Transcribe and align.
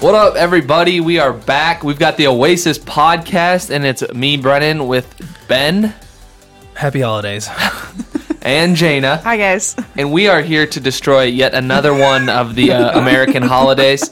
What 0.00 0.14
up, 0.14 0.34
everybody? 0.34 1.00
We 1.00 1.18
are 1.18 1.32
back. 1.32 1.84
We've 1.84 1.98
got 1.98 2.16
the 2.16 2.26
Oasis 2.26 2.78
podcast, 2.78 3.68
and 3.68 3.84
it's 3.84 4.02
me, 4.14 4.38
Brennan, 4.38 4.86
with 4.88 5.06
Ben 5.46 5.94
Happy 6.72 7.00
holidays. 7.02 7.50
and 8.42 8.74
Jaina, 8.76 9.18
Hi 9.18 9.36
guys. 9.36 9.76
and 9.98 10.10
we 10.10 10.28
are 10.28 10.40
here 10.40 10.66
to 10.66 10.80
destroy 10.80 11.24
yet 11.24 11.52
another 11.52 11.92
one 11.92 12.30
of 12.30 12.54
the 12.54 12.72
uh, 12.72 12.98
American 13.02 13.42
holidays. 13.42 14.10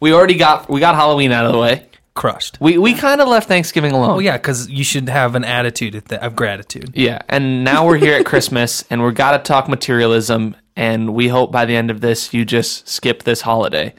We 0.00 0.14
already 0.14 0.36
got 0.36 0.70
we 0.70 0.80
got 0.80 0.94
Halloween 0.94 1.32
out 1.32 1.44
of 1.44 1.52
the 1.52 1.58
way. 1.58 1.86
Crushed. 2.14 2.58
We 2.58 2.78
we 2.78 2.94
kind 2.94 3.20
of 3.20 3.28
left 3.28 3.46
Thanksgiving 3.46 3.92
alone. 3.92 4.08
Well, 4.08 4.22
yeah, 4.22 4.38
because 4.38 4.70
you 4.70 4.84
should 4.84 5.10
have 5.10 5.34
an 5.34 5.44
attitude 5.44 5.96
of, 5.96 6.08
th- 6.08 6.22
of 6.22 6.34
gratitude. 6.34 6.92
Yeah, 6.94 7.20
and 7.28 7.62
now 7.62 7.86
we're 7.86 7.98
here 7.98 8.14
at 8.18 8.24
Christmas, 8.24 8.84
and 8.90 9.02
we're 9.02 9.12
got 9.12 9.32
to 9.32 9.38
talk 9.40 9.68
materialism. 9.68 10.56
And 10.74 11.12
we 11.12 11.28
hope 11.28 11.52
by 11.52 11.66
the 11.66 11.76
end 11.76 11.90
of 11.90 12.00
this, 12.00 12.32
you 12.32 12.46
just 12.46 12.88
skip 12.88 13.24
this 13.24 13.42
holiday. 13.42 13.94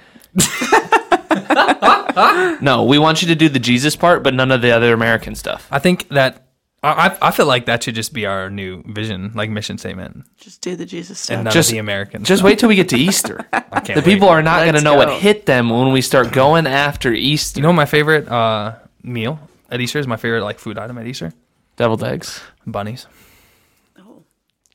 No, 2.62 2.84
we 2.88 2.98
want 3.00 3.22
you 3.22 3.28
to 3.30 3.36
do 3.36 3.50
the 3.50 3.60
Jesus 3.60 3.96
part, 3.96 4.24
but 4.24 4.34
none 4.34 4.52
of 4.52 4.62
the 4.62 4.72
other 4.72 4.94
American 4.94 5.36
stuff. 5.36 5.68
I 5.72 5.80
think 5.80 6.08
that 6.10 6.46
I, 6.84 7.08
I- 7.10 7.28
I 7.28 7.32
feel 7.32 7.46
like 7.46 7.66
that 7.66 7.84
should 7.84 7.96
just 7.96 8.14
be 8.14 8.26
our 8.26 8.50
new 8.50 8.84
vision, 8.88 9.32
like 9.36 9.50
mission 9.50 9.78
statement, 9.78 10.24
Just 10.38 10.62
do 10.62 10.76
the 10.76 10.86
Jesus 10.86 11.20
stuff. 11.20 11.36
and 11.36 11.44
none 11.46 11.54
Just- 11.54 11.70
of 11.70 11.74
the 11.74 11.80
American. 11.80 12.24
Just 12.24 12.40
stuff. 12.40 12.46
wait 12.46 12.60
till 12.60 12.70
we 12.70 12.76
get 12.76 12.90
to 12.90 12.98
Easter. 12.98 13.46
I 13.54 13.80
can't 13.82 13.96
The 13.96 14.02
people 14.02 14.30
are 14.30 14.42
not 14.42 14.60
going 14.60 14.70
to 14.70 14.74
Let's 14.74 14.84
know 14.86 14.94
go. 14.94 14.98
what 15.12 15.22
hit 15.22 15.46
them 15.46 15.70
when 15.70 15.92
we 15.92 16.02
start 16.02 16.32
going 16.32 16.68
after 16.68 17.14
Easter. 17.14 17.60
You 17.60 17.64
know, 17.64 17.74
my 17.74 17.86
favorite 17.86 18.28
uh, 18.30 18.76
meal 19.04 19.40
at 19.70 19.82
Easter 19.82 20.00
is 20.00 20.08
my 20.08 20.18
favorite 20.18 20.44
like 20.44 20.60
food 20.60 20.78
item 20.78 20.98
at 20.98 21.06
Easter. 21.08 21.34
Deviled 21.76 22.04
eggs. 22.04 22.42
Bunnies. 22.66 23.08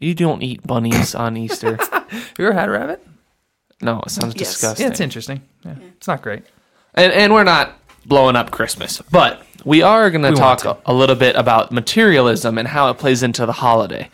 You 0.00 0.14
don't 0.14 0.42
eat 0.42 0.66
bunnies 0.66 1.14
on 1.14 1.36
Easter. 1.36 1.76
Have 1.76 2.34
you 2.38 2.46
ever 2.46 2.52
had 2.52 2.68
a 2.68 2.72
rabbit? 2.72 3.06
No, 3.80 4.00
it 4.00 4.10
sounds 4.10 4.34
Yes. 4.36 4.52
disgusting. 4.52 4.84
Yeah, 4.84 4.90
it's 4.90 5.00
interesting. 5.00 5.40
Yeah, 5.64 5.76
it's 5.96 6.06
not 6.08 6.20
great. 6.22 6.44
And, 6.94 7.12
and 7.12 7.32
we're 7.32 7.44
not 7.44 7.78
blowing 8.06 8.36
up 8.36 8.50
Christmas, 8.50 9.02
but 9.10 9.44
we 9.64 9.82
are 9.82 10.10
going 10.10 10.22
to 10.22 10.32
talk 10.32 10.82
a 10.84 10.92
little 10.92 11.16
bit 11.16 11.36
about 11.36 11.72
materialism 11.72 12.58
and 12.58 12.68
how 12.68 12.90
it 12.90 12.98
plays 12.98 13.22
into 13.22 13.46
the 13.46 13.52
holiday. 13.52 14.10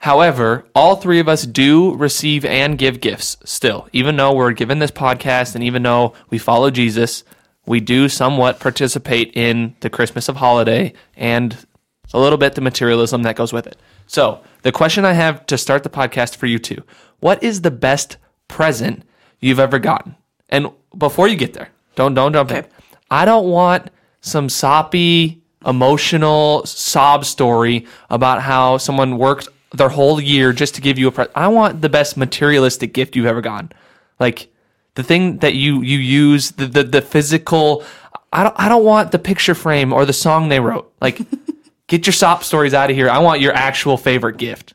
However, 0.00 0.64
all 0.74 0.96
three 0.96 1.20
of 1.20 1.28
us 1.28 1.44
do 1.44 1.94
receive 1.94 2.44
and 2.44 2.78
give 2.78 3.00
gifts 3.00 3.36
still. 3.44 3.88
Even 3.92 4.16
though 4.16 4.34
we're 4.34 4.52
given 4.52 4.78
this 4.78 4.90
podcast 4.90 5.54
and 5.54 5.62
even 5.62 5.82
though 5.82 6.14
we 6.30 6.38
follow 6.38 6.70
Jesus, 6.70 7.22
we 7.66 7.80
do 7.80 8.08
somewhat 8.08 8.60
participate 8.60 9.32
in 9.34 9.76
the 9.80 9.90
Christmas 9.90 10.28
of 10.28 10.36
holiday 10.36 10.94
and 11.16 11.66
a 12.12 12.18
little 12.18 12.38
bit 12.38 12.54
the 12.54 12.60
materialism 12.60 13.22
that 13.22 13.36
goes 13.36 13.52
with 13.52 13.66
it. 13.66 13.76
So, 14.06 14.40
the 14.62 14.72
question 14.72 15.04
I 15.04 15.12
have 15.12 15.46
to 15.46 15.56
start 15.56 15.82
the 15.82 15.90
podcast 15.90 16.36
for 16.36 16.46
you 16.46 16.58
two 16.58 16.82
what 17.20 17.42
is 17.42 17.60
the 17.60 17.70
best 17.70 18.16
present 18.48 19.04
you've 19.38 19.60
ever 19.60 19.78
gotten? 19.78 20.16
And 20.48 20.70
before 20.96 21.28
you 21.28 21.36
get 21.36 21.52
there, 21.52 21.68
don't 21.94 22.14
don't 22.14 22.32
jump 22.32 22.50
in. 22.50 22.64
I 23.10 23.24
don't 23.24 23.48
want 23.48 23.90
some 24.20 24.48
soppy, 24.48 25.40
emotional 25.66 26.64
sob 26.66 27.24
story 27.24 27.86
about 28.08 28.42
how 28.42 28.78
someone 28.78 29.18
worked 29.18 29.48
their 29.72 29.88
whole 29.88 30.20
year 30.20 30.52
just 30.52 30.74
to 30.74 30.80
give 30.80 30.98
you 30.98 31.08
a 31.08 31.12
present. 31.12 31.36
I 31.36 31.48
want 31.48 31.80
the 31.80 31.88
best 31.88 32.16
materialistic 32.16 32.92
gift 32.92 33.16
you've 33.16 33.26
ever 33.26 33.40
gotten. 33.40 33.72
Like 34.18 34.52
the 34.94 35.02
thing 35.02 35.38
that 35.38 35.54
you 35.54 35.82
you 35.82 35.98
use, 35.98 36.52
the 36.52 36.66
the, 36.66 36.82
the 36.84 37.02
physical 37.02 37.84
I 38.32 38.42
don't 38.42 38.54
I 38.58 38.68
don't 38.68 38.84
want 38.84 39.12
the 39.12 39.18
picture 39.18 39.54
frame 39.54 39.92
or 39.92 40.04
the 40.04 40.12
song 40.12 40.48
they 40.48 40.60
wrote. 40.60 40.92
Like 41.00 41.20
get 41.86 42.06
your 42.06 42.12
sob 42.12 42.44
stories 42.44 42.74
out 42.74 42.90
of 42.90 42.96
here. 42.96 43.08
I 43.08 43.18
want 43.18 43.40
your 43.40 43.52
actual 43.52 43.96
favorite 43.96 44.36
gift. 44.36 44.74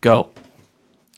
Go. 0.00 0.30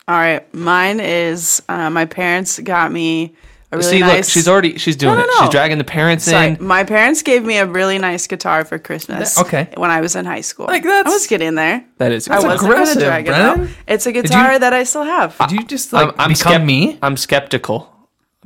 All 0.06 0.14
right, 0.16 0.52
mine 0.52 1.00
is 1.00 1.62
uh, 1.68 1.88
my 1.88 2.04
parents 2.04 2.58
got 2.58 2.92
me 2.92 3.34
a 3.74 3.78
really 3.78 3.90
See, 3.90 4.00
nice. 4.00 4.16
look, 4.16 4.24
she's 4.32 4.48
already 4.48 4.78
she's 4.78 4.96
doing 4.96 5.14
No, 5.16 5.20
it. 5.22 5.26
no, 5.26 5.32
no. 5.34 5.40
She's 5.42 5.50
dragging 5.50 5.78
the 5.78 5.84
parents 5.84 6.24
Sorry, 6.24 6.48
in. 6.48 6.64
my 6.64 6.84
parents 6.84 7.22
gave 7.22 7.44
me 7.44 7.58
a 7.58 7.66
really 7.66 7.98
nice 7.98 8.26
guitar 8.26 8.64
for 8.64 8.78
Christmas. 8.78 9.38
Okay. 9.38 9.68
When 9.76 9.90
I 9.90 10.00
was 10.00 10.16
in 10.16 10.24
high 10.24 10.40
school, 10.42 10.66
Like, 10.66 10.82
that's- 10.82 11.06
I 11.06 11.10
was 11.10 11.26
getting 11.26 11.54
there. 11.54 11.84
That 11.98 12.12
is 12.12 12.28
I 12.28 12.36
wasn't 12.36 12.60
gonna 12.60 12.72
aggressive, 12.72 13.02
drag 13.02 13.26
it 13.28 13.34
out. 13.34 13.60
It's 13.86 14.06
a 14.06 14.12
guitar 14.12 14.54
you- 14.54 14.58
that 14.60 14.72
I 14.72 14.84
still 14.84 15.04
have. 15.04 15.36
Did 15.38 15.52
you 15.52 15.64
just 15.64 15.92
like 15.92 16.08
I'm, 16.08 16.14
I'm 16.18 16.28
become 16.30 16.52
skep- 16.52 16.62
me? 16.64 16.98
I'm 17.02 17.16
skeptical 17.16 17.90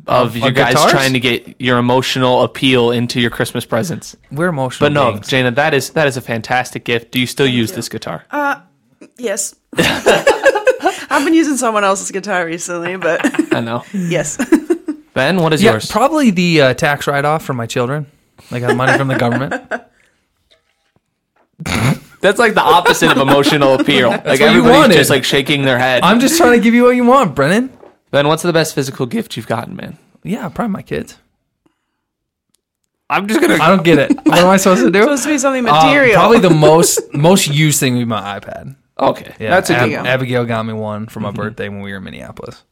of 0.06 0.37
you 0.37 0.50
guys 0.53 0.75
guitars? 0.75 0.91
trying 0.93 1.12
to 1.12 1.21
get 1.21 1.60
your 1.60 1.78
emotional 1.78 2.43
appeal 2.43 2.91
into 2.93 3.21
your 3.21 3.31
Christmas 3.31 3.65
presents. 3.65 4.16
We're 4.31 4.49
emotional. 4.49 4.89
But 4.89 4.93
no, 4.95 5.10
beings. 5.12 5.28
Jana, 5.28 5.50
that 5.53 5.75
is 5.75 5.91
that 5.91 6.06
is 6.06 6.16
a 6.16 6.21
fantastic 6.21 6.84
gift. 6.84 7.10
Do 7.10 7.19
you 7.21 7.27
still 7.27 7.49
use 7.49 7.72
this 7.72 7.89
guitar? 7.89 8.25
Uh, 8.31 8.60
yes. 9.19 9.55
I've 11.10 11.25
been 11.25 11.34
using 11.34 11.56
someone 11.56 11.84
else's 11.84 12.10
guitar 12.10 12.45
recently, 12.47 12.97
but 12.97 13.21
I 13.55 13.60
know. 13.60 13.83
yes. 13.93 14.37
Ben, 15.18 15.36
what 15.42 15.52
is 15.52 15.62
yeah, 15.62 15.72
yours? 15.72 15.90
probably 15.90 16.30
the 16.30 16.60
uh, 16.62 16.74
tax 16.74 17.06
write 17.08 17.24
off 17.24 17.44
for 17.44 17.52
my 17.54 17.66
children. 17.66 18.06
Like 18.52 18.62
I 18.62 18.68
got 18.68 18.76
money 18.76 18.96
from 18.96 19.08
the 19.08 19.16
government. 19.18 19.52
That's 22.20 22.38
like 22.38 22.54
the 22.54 22.62
opposite 22.62 23.10
of 23.10 23.18
emotional 23.18 23.74
appeal. 23.74 24.10
like 24.10 24.24
what 24.26 24.40
everybody's 24.40 24.76
wanted. 24.76 24.94
just 24.94 25.10
like 25.10 25.24
shaking 25.24 25.62
their 25.62 25.78
head. 25.78 26.02
I'm 26.02 26.20
just 26.20 26.36
trying 26.36 26.52
to 26.52 26.60
give 26.62 26.74
you 26.74 26.84
what 26.84 26.96
you 26.96 27.04
want, 27.04 27.34
Brennan. 27.34 27.76
ben, 28.10 28.26
what's 28.28 28.42
the 28.42 28.52
best 28.52 28.74
physical 28.74 29.06
gift 29.06 29.36
you've 29.36 29.46
gotten, 29.46 29.76
man? 29.76 29.98
Yeah, 30.22 30.48
probably 30.48 30.72
my 30.72 30.82
kids. 30.82 31.16
I'm 33.10 33.26
just 33.26 33.40
gonna. 33.40 33.54
I 33.54 33.68
don't 33.68 33.84
get 33.84 33.98
it. 33.98 34.16
What 34.26 34.38
am 34.38 34.48
I 34.48 34.56
supposed 34.56 34.82
to 34.84 34.90
do? 34.90 35.00
supposed 35.02 35.22
to 35.24 35.28
be 35.30 35.38
something 35.38 35.66
Um, 35.66 35.74
material. 35.74 36.14
probably 36.14 36.40
the 36.40 36.50
most 36.68 37.00
most 37.14 37.48
used 37.48 37.80
thing 37.80 37.94
would 37.94 38.00
be 38.00 38.04
my 38.04 38.38
iPad. 38.38 38.76
Okay, 39.00 39.34
Yeah, 39.40 39.50
that's 39.50 39.70
a 39.70 39.76
Ab- 39.76 40.06
Abigail 40.06 40.44
got 40.44 40.64
me 40.66 40.72
one 40.74 41.06
for 41.06 41.20
my 41.20 41.28
Mm-hmm. 41.30 41.36
birthday 41.36 41.68
when 41.68 41.80
we 41.82 41.90
were 41.92 41.98
in 41.98 42.04
Minneapolis. 42.04 42.62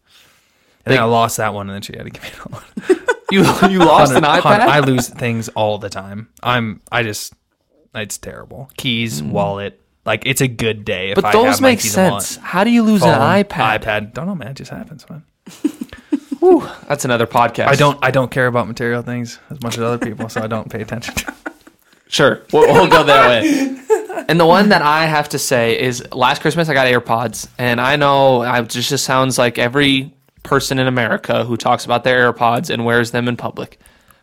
And 0.86 0.92
then 0.94 1.00
I 1.02 1.04
lost 1.04 1.36
that 1.36 1.52
one, 1.52 1.68
and 1.68 1.74
then 1.74 1.82
she 1.82 1.94
had 1.96 2.04
to 2.04 2.10
give 2.10 2.22
me 2.22 2.30
another 2.34 2.50
one. 2.50 3.00
You 3.28 3.40
you 3.68 3.80
lost 3.80 4.14
an 4.14 4.22
iPad. 4.22 4.60
I 4.60 4.78
lose 4.78 5.08
things 5.08 5.48
all 5.48 5.78
the 5.78 5.88
time. 5.90 6.28
I'm. 6.44 6.80
I 6.92 7.02
just. 7.02 7.34
It's 7.92 8.18
terrible. 8.18 8.70
Keys, 8.76 9.20
wallet. 9.20 9.80
Like 10.04 10.22
it's 10.26 10.40
a 10.40 10.46
good 10.46 10.84
day 10.84 11.10
if 11.10 11.18
Mm. 11.18 11.22
but 11.22 11.24
I 11.30 11.32
those 11.32 11.60
my 11.60 11.70
make 11.70 11.80
keys 11.80 11.98
and 11.98 12.22
sense. 12.22 12.36
How 12.36 12.62
do 12.62 12.70
you 12.70 12.84
lose 12.84 13.00
Phone, 13.00 13.14
an 13.14 13.20
iPad? 13.44 13.80
iPad. 13.82 14.14
Don't 14.14 14.26
know, 14.26 14.36
man. 14.36 14.48
It 14.52 14.54
just 14.58 14.70
happens, 14.70 15.04
man. 15.10 15.24
That's 16.88 17.04
another 17.04 17.26
podcast. 17.26 17.66
I 17.66 17.74
don't. 17.74 17.98
I 18.00 18.12
don't 18.12 18.30
care 18.30 18.46
about 18.46 18.68
material 18.68 19.02
things 19.02 19.40
as 19.50 19.60
much 19.62 19.76
as 19.76 19.82
other 19.82 19.98
people, 19.98 20.28
so 20.28 20.40
I 20.42 20.46
don't 20.46 20.70
pay 20.70 20.82
attention. 20.82 21.14
to 21.16 21.34
Sure, 22.08 22.42
we'll, 22.52 22.72
we'll 22.72 22.86
go 22.86 23.02
that 23.02 23.28
way. 23.28 24.24
And 24.28 24.38
the 24.38 24.46
one 24.46 24.68
that 24.68 24.80
I 24.82 25.06
have 25.06 25.30
to 25.30 25.38
say 25.40 25.80
is 25.80 26.04
last 26.12 26.40
Christmas 26.40 26.68
I 26.68 26.74
got 26.74 26.86
AirPods, 26.86 27.48
and 27.58 27.80
I 27.80 27.96
know 27.96 28.42
I 28.42 28.60
it 28.60 28.68
just 28.68 28.88
just 28.88 29.04
sounds 29.04 29.38
like 29.38 29.58
every 29.58 30.12
person 30.46 30.78
in 30.78 30.86
America 30.86 31.44
who 31.44 31.56
talks 31.56 31.84
about 31.84 32.04
their 32.04 32.32
AirPods 32.32 32.70
and 32.70 32.84
wears 32.84 33.10
them 33.10 33.28
in 33.28 33.36
public. 33.36 33.78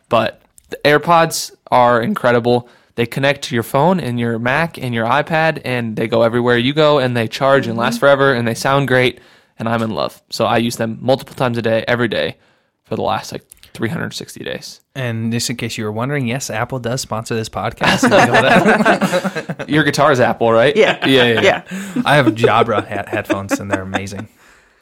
But 0.08 0.42
the 0.70 0.78
AirPods 0.84 1.54
are 1.70 2.00
incredible. 2.00 2.68
They 2.96 3.06
connect 3.06 3.42
to 3.44 3.54
your 3.54 3.62
phone 3.62 4.00
and 4.00 4.18
your 4.18 4.38
Mac 4.38 4.78
and 4.78 4.94
your 4.94 5.06
iPad, 5.06 5.60
and 5.64 5.96
they 5.96 6.08
go 6.08 6.22
everywhere 6.22 6.56
you 6.56 6.72
go, 6.72 6.98
and 6.98 7.16
they 7.16 7.28
charge 7.28 7.66
and 7.66 7.76
last 7.76 7.94
mm-hmm. 7.94 8.00
forever, 8.00 8.32
and 8.32 8.46
they 8.46 8.54
sound 8.54 8.88
great. 8.88 9.20
And 9.58 9.68
I'm 9.68 9.82
in 9.82 9.90
love, 9.90 10.20
so 10.30 10.46
I 10.46 10.56
use 10.56 10.76
them 10.76 10.98
multiple 11.00 11.34
times 11.34 11.58
a 11.58 11.62
day, 11.62 11.84
every 11.86 12.08
day, 12.08 12.36
for 12.84 12.96
the 12.96 13.02
last 13.02 13.30
like 13.30 13.44
360 13.74 14.42
days. 14.42 14.80
And 14.96 15.32
just 15.32 15.50
in 15.50 15.56
case 15.56 15.76
you 15.76 15.84
were 15.84 15.92
wondering, 15.92 16.26
yes, 16.26 16.50
Apple 16.50 16.78
does 16.78 17.00
sponsor 17.00 17.34
this 17.34 17.48
podcast. 17.48 18.02
You 18.04 18.32
know 18.32 18.42
that. 18.42 19.68
Your 19.68 19.84
guitar 19.84 20.10
is 20.12 20.20
Apple, 20.20 20.52
right? 20.52 20.76
yeah. 20.76 21.06
yeah, 21.06 21.24
yeah. 21.24 21.40
Yeah. 21.40 22.02
I 22.04 22.16
have 22.16 22.26
Jabra 22.26 22.86
hat- 22.86 23.08
headphones, 23.08 23.58
and 23.60 23.70
they're 23.70 23.82
amazing. 23.82 24.28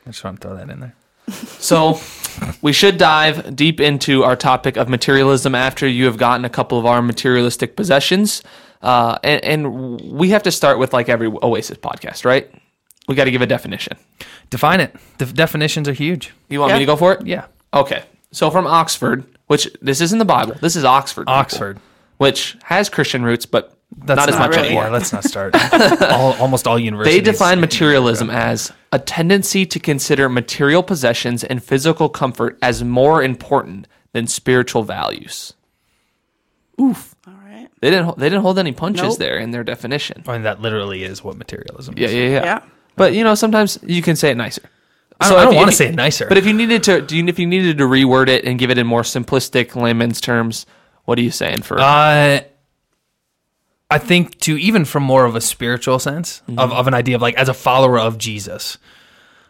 I 0.06 0.10
just 0.10 0.22
want 0.22 0.40
to 0.40 0.48
throw 0.48 0.56
that 0.56 0.70
in 0.70 0.80
there. 0.80 0.94
So, 1.58 2.00
we 2.62 2.72
should 2.72 2.98
dive 2.98 3.54
deep 3.54 3.80
into 3.80 4.24
our 4.24 4.36
topic 4.36 4.76
of 4.76 4.88
materialism 4.88 5.54
after 5.54 5.86
you 5.86 6.06
have 6.06 6.16
gotten 6.16 6.44
a 6.44 6.50
couple 6.50 6.78
of 6.78 6.86
our 6.86 7.02
materialistic 7.02 7.76
possessions. 7.76 8.42
Uh, 8.80 9.18
and, 9.22 9.44
and 9.44 10.00
we 10.00 10.30
have 10.30 10.42
to 10.42 10.50
start 10.50 10.78
with 10.78 10.92
like 10.92 11.08
every 11.08 11.28
Oasis 11.28 11.78
podcast, 11.78 12.24
right? 12.24 12.50
We 13.08 13.14
got 13.14 13.24
to 13.24 13.30
give 13.30 13.42
a 13.42 13.46
definition. 13.46 13.96
Define 14.50 14.80
it. 14.80 14.94
The 15.18 15.26
definitions 15.26 15.88
are 15.88 15.92
huge. 15.92 16.32
You 16.48 16.60
want 16.60 16.72
me 16.72 16.78
to 16.80 16.86
go 16.86 16.96
for 16.96 17.12
it? 17.14 17.26
Yeah. 17.26 17.46
Okay. 17.74 18.04
So, 18.32 18.50
from 18.50 18.66
Oxford, 18.66 19.24
which 19.46 19.68
this 19.80 20.00
isn't 20.00 20.18
the 20.18 20.24
Bible, 20.24 20.56
this 20.60 20.76
is 20.76 20.84
Oxford. 20.84 21.22
people, 21.22 21.34
Oxford. 21.34 21.80
which 22.16 22.56
has 22.64 22.88
Christian 22.88 23.22
roots, 23.22 23.44
but 23.46 23.76
That's 23.98 24.18
not 24.18 24.28
as 24.28 24.38
much 24.38 24.50
really. 24.50 24.68
anymore. 24.68 24.84
Yeah, 24.84 24.90
let's 24.90 25.12
not 25.12 25.24
start. 25.24 25.54
all, 26.02 26.32
almost 26.34 26.66
all 26.66 26.78
universities. 26.78 27.22
They 27.22 27.30
define 27.30 27.60
materialism 27.60 28.30
as 28.30 28.72
a 28.92 28.98
tendency 28.98 29.64
to 29.66 29.80
consider 29.80 30.28
material 30.28 30.82
possessions 30.82 31.42
and 31.42 31.62
physical 31.64 32.08
comfort 32.08 32.58
as 32.62 32.84
more 32.84 33.22
important 33.22 33.88
than 34.12 34.26
spiritual 34.26 34.82
values. 34.82 35.54
Oof. 36.80 37.14
All 37.26 37.34
right. 37.44 37.68
They 37.80 37.90
didn't 37.90 38.04
ho- 38.06 38.14
they 38.16 38.28
didn't 38.28 38.42
hold 38.42 38.58
any 38.58 38.72
punches 38.72 39.02
Nope. 39.02 39.18
there 39.18 39.38
in 39.38 39.50
their 39.50 39.64
definition. 39.64 40.22
I 40.26 40.32
mean, 40.32 40.42
that 40.42 40.60
literally 40.60 41.04
is 41.04 41.24
what 41.24 41.36
materialism 41.36 41.94
Yeah, 41.96 42.08
is. 42.08 42.14
yeah, 42.14 42.20
yeah. 42.28 42.44
Yeah. 42.44 42.62
But 42.96 43.14
you 43.14 43.24
know, 43.24 43.34
sometimes 43.34 43.78
you 43.82 44.02
can 44.02 44.16
say 44.16 44.30
it 44.30 44.36
nicer. 44.36 44.62
I 45.20 45.28
So 45.28 45.34
don't, 45.34 45.40
I 45.40 45.44
don't 45.46 45.54
want 45.56 45.70
to 45.70 45.76
say 45.76 45.88
it 45.88 45.94
nicer. 45.94 46.26
But 46.28 46.36
if 46.38 46.46
you 46.46 46.52
needed 46.52 46.82
to, 46.84 47.00
do 47.00 47.16
you, 47.16 47.26
if 47.28 47.38
you 47.38 47.46
needed 47.46 47.78
to 47.78 47.84
reword 47.84 48.28
it 48.28 48.44
and 48.44 48.58
give 48.58 48.70
it 48.70 48.78
in 48.78 48.86
more 48.86 49.02
simplistic 49.02 49.74
layman's 49.80 50.20
terms, 50.20 50.66
what 51.04 51.18
are 51.18 51.22
you 51.22 51.30
saying 51.30 51.62
for? 51.62 51.78
Uh, 51.78 52.40
I 53.92 53.98
think 53.98 54.38
to 54.40 54.56
even 54.58 54.84
from 54.84 55.02
more 55.02 55.24
of 55.24 55.34
a 55.36 55.40
spiritual 55.40 55.98
sense 55.98 56.42
Mm-hmm. 56.48 56.58
of, 56.58 56.72
of 56.72 56.86
an 56.88 56.94
idea 56.94 57.16
of 57.16 57.22
like 57.22 57.34
as 57.36 57.48
a 57.48 57.54
follower 57.54 57.98
of 57.98 58.18
Jesus, 58.18 58.78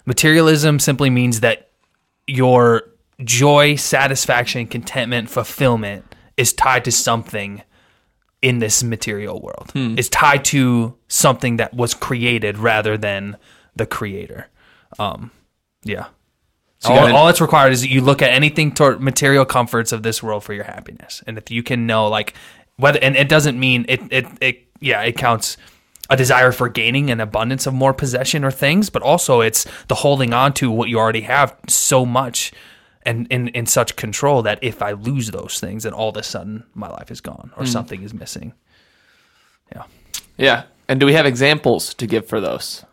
materialism 0.07 0.79
simply 0.79 1.11
means 1.11 1.41
that 1.41 1.71
your 2.27 2.83
joy, 3.25 3.77
satisfaction, 3.77 4.67
contentment, 4.67 5.31
fulfillment 5.31 6.05
is 6.37 6.53
tied 6.53 6.85
to 6.85 6.93
something 6.93 7.63
in 8.41 8.59
this 8.59 8.83
material 8.83 9.41
world. 9.41 9.71
It's 9.75 10.09
tied 10.09 10.45
to 10.47 10.97
something 11.09 11.57
that 11.59 11.75
was 11.75 11.95
created 11.95 12.59
rather 12.59 12.97
than 12.99 13.37
the 13.77 13.87
creator. 13.87 14.49
Um, 14.99 15.31
yeah. 15.85 16.07
So 16.81 16.91
all, 16.91 16.97
gotta- 16.97 17.15
all 17.15 17.27
that's 17.27 17.41
required 17.41 17.73
is 17.73 17.83
that 17.83 17.91
you 17.91 18.01
look 18.01 18.23
at 18.23 18.31
anything 18.33 18.73
toward 18.75 19.01
material 19.01 19.45
comforts 19.45 19.93
of 19.93 20.03
this 20.03 20.23
world 20.23 20.43
for 20.43 20.53
your 20.55 20.65
happiness, 20.65 21.23
and 21.29 21.39
if 21.39 21.49
you 21.51 21.63
can 21.63 21.87
know, 21.87 22.09
like 22.09 22.35
whether, 22.77 22.99
and 23.01 23.17
it 23.17 23.29
doesn't 23.29 23.59
mean 23.59 23.85
it, 23.89 24.01
it, 24.11 24.27
it, 24.41 24.69
yeah, 24.81 25.03
it 25.03 25.17
counts 25.17 25.57
a 26.11 26.17
desire 26.17 26.53
for 26.53 26.69
gaining 26.69 27.11
an 27.11 27.21
abundance 27.21 27.67
of 27.67 27.75
more 27.75 27.95
possession 27.95 28.45
or 28.45 28.51
things, 28.51 28.91
but 28.91 29.03
also 29.03 29.41
it's 29.41 29.67
the 29.89 29.95
holding 29.97 30.33
on 30.33 30.53
to 30.55 30.71
what 30.71 30.89
you 30.89 30.99
already 30.99 31.23
have 31.23 31.57
so 31.69 32.05
much 32.05 32.53
and 33.05 33.27
in, 33.31 33.49
in 33.49 33.67
such 33.67 33.97
control 33.97 34.43
that 34.43 34.59
if 34.63 34.83
I 34.83 34.93
lose 34.93 35.31
those 35.31 35.59
things, 35.59 35.85
then 35.85 35.93
all 35.93 36.11
of 36.11 36.17
a 36.17 36.23
sudden 36.23 36.65
my 36.75 36.89
life 36.89 37.11
is 37.11 37.21
gone 37.21 37.51
or 37.57 37.65
hmm. 37.65 37.71
something 37.71 38.03
is 38.03 38.15
missing. 38.15 38.53
Yeah, 39.75 39.85
Yeah. 40.37 40.63
And 40.89 41.01
do 41.01 41.07
we 41.07 41.15
have 41.15 41.27
examples 41.27 41.95
to 41.95 42.07
give 42.07 42.27
for 42.27 42.41
those? 42.41 42.85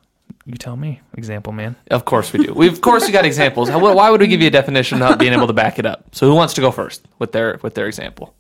you 0.46 0.56
tell 0.56 0.76
me, 0.76 1.02
example 1.16 1.54
man. 1.54 1.76
Of 1.92 2.06
course 2.06 2.34
we 2.34 2.44
do. 2.46 2.54
We 2.54 2.68
of 2.68 2.82
course 2.82 3.06
we 3.06 3.12
got 3.12 3.26
examples. 3.26 3.70
Why 3.70 4.10
would 4.10 4.22
we 4.22 4.28
give 4.28 4.42
you 4.42 4.48
a 4.48 4.52
definition 4.52 5.00
without 5.00 5.20
being 5.20 5.34
able 5.34 5.48
to 5.48 5.54
back 5.54 5.78
it 5.78 5.86
up? 5.86 6.16
So 6.16 6.28
who 6.28 6.34
wants 6.34 6.56
to 6.56 6.62
go 6.62 6.72
first 6.72 7.08
with 7.20 7.32
their 7.32 7.60
with 7.62 7.76
their 7.76 7.88
example? 7.88 8.34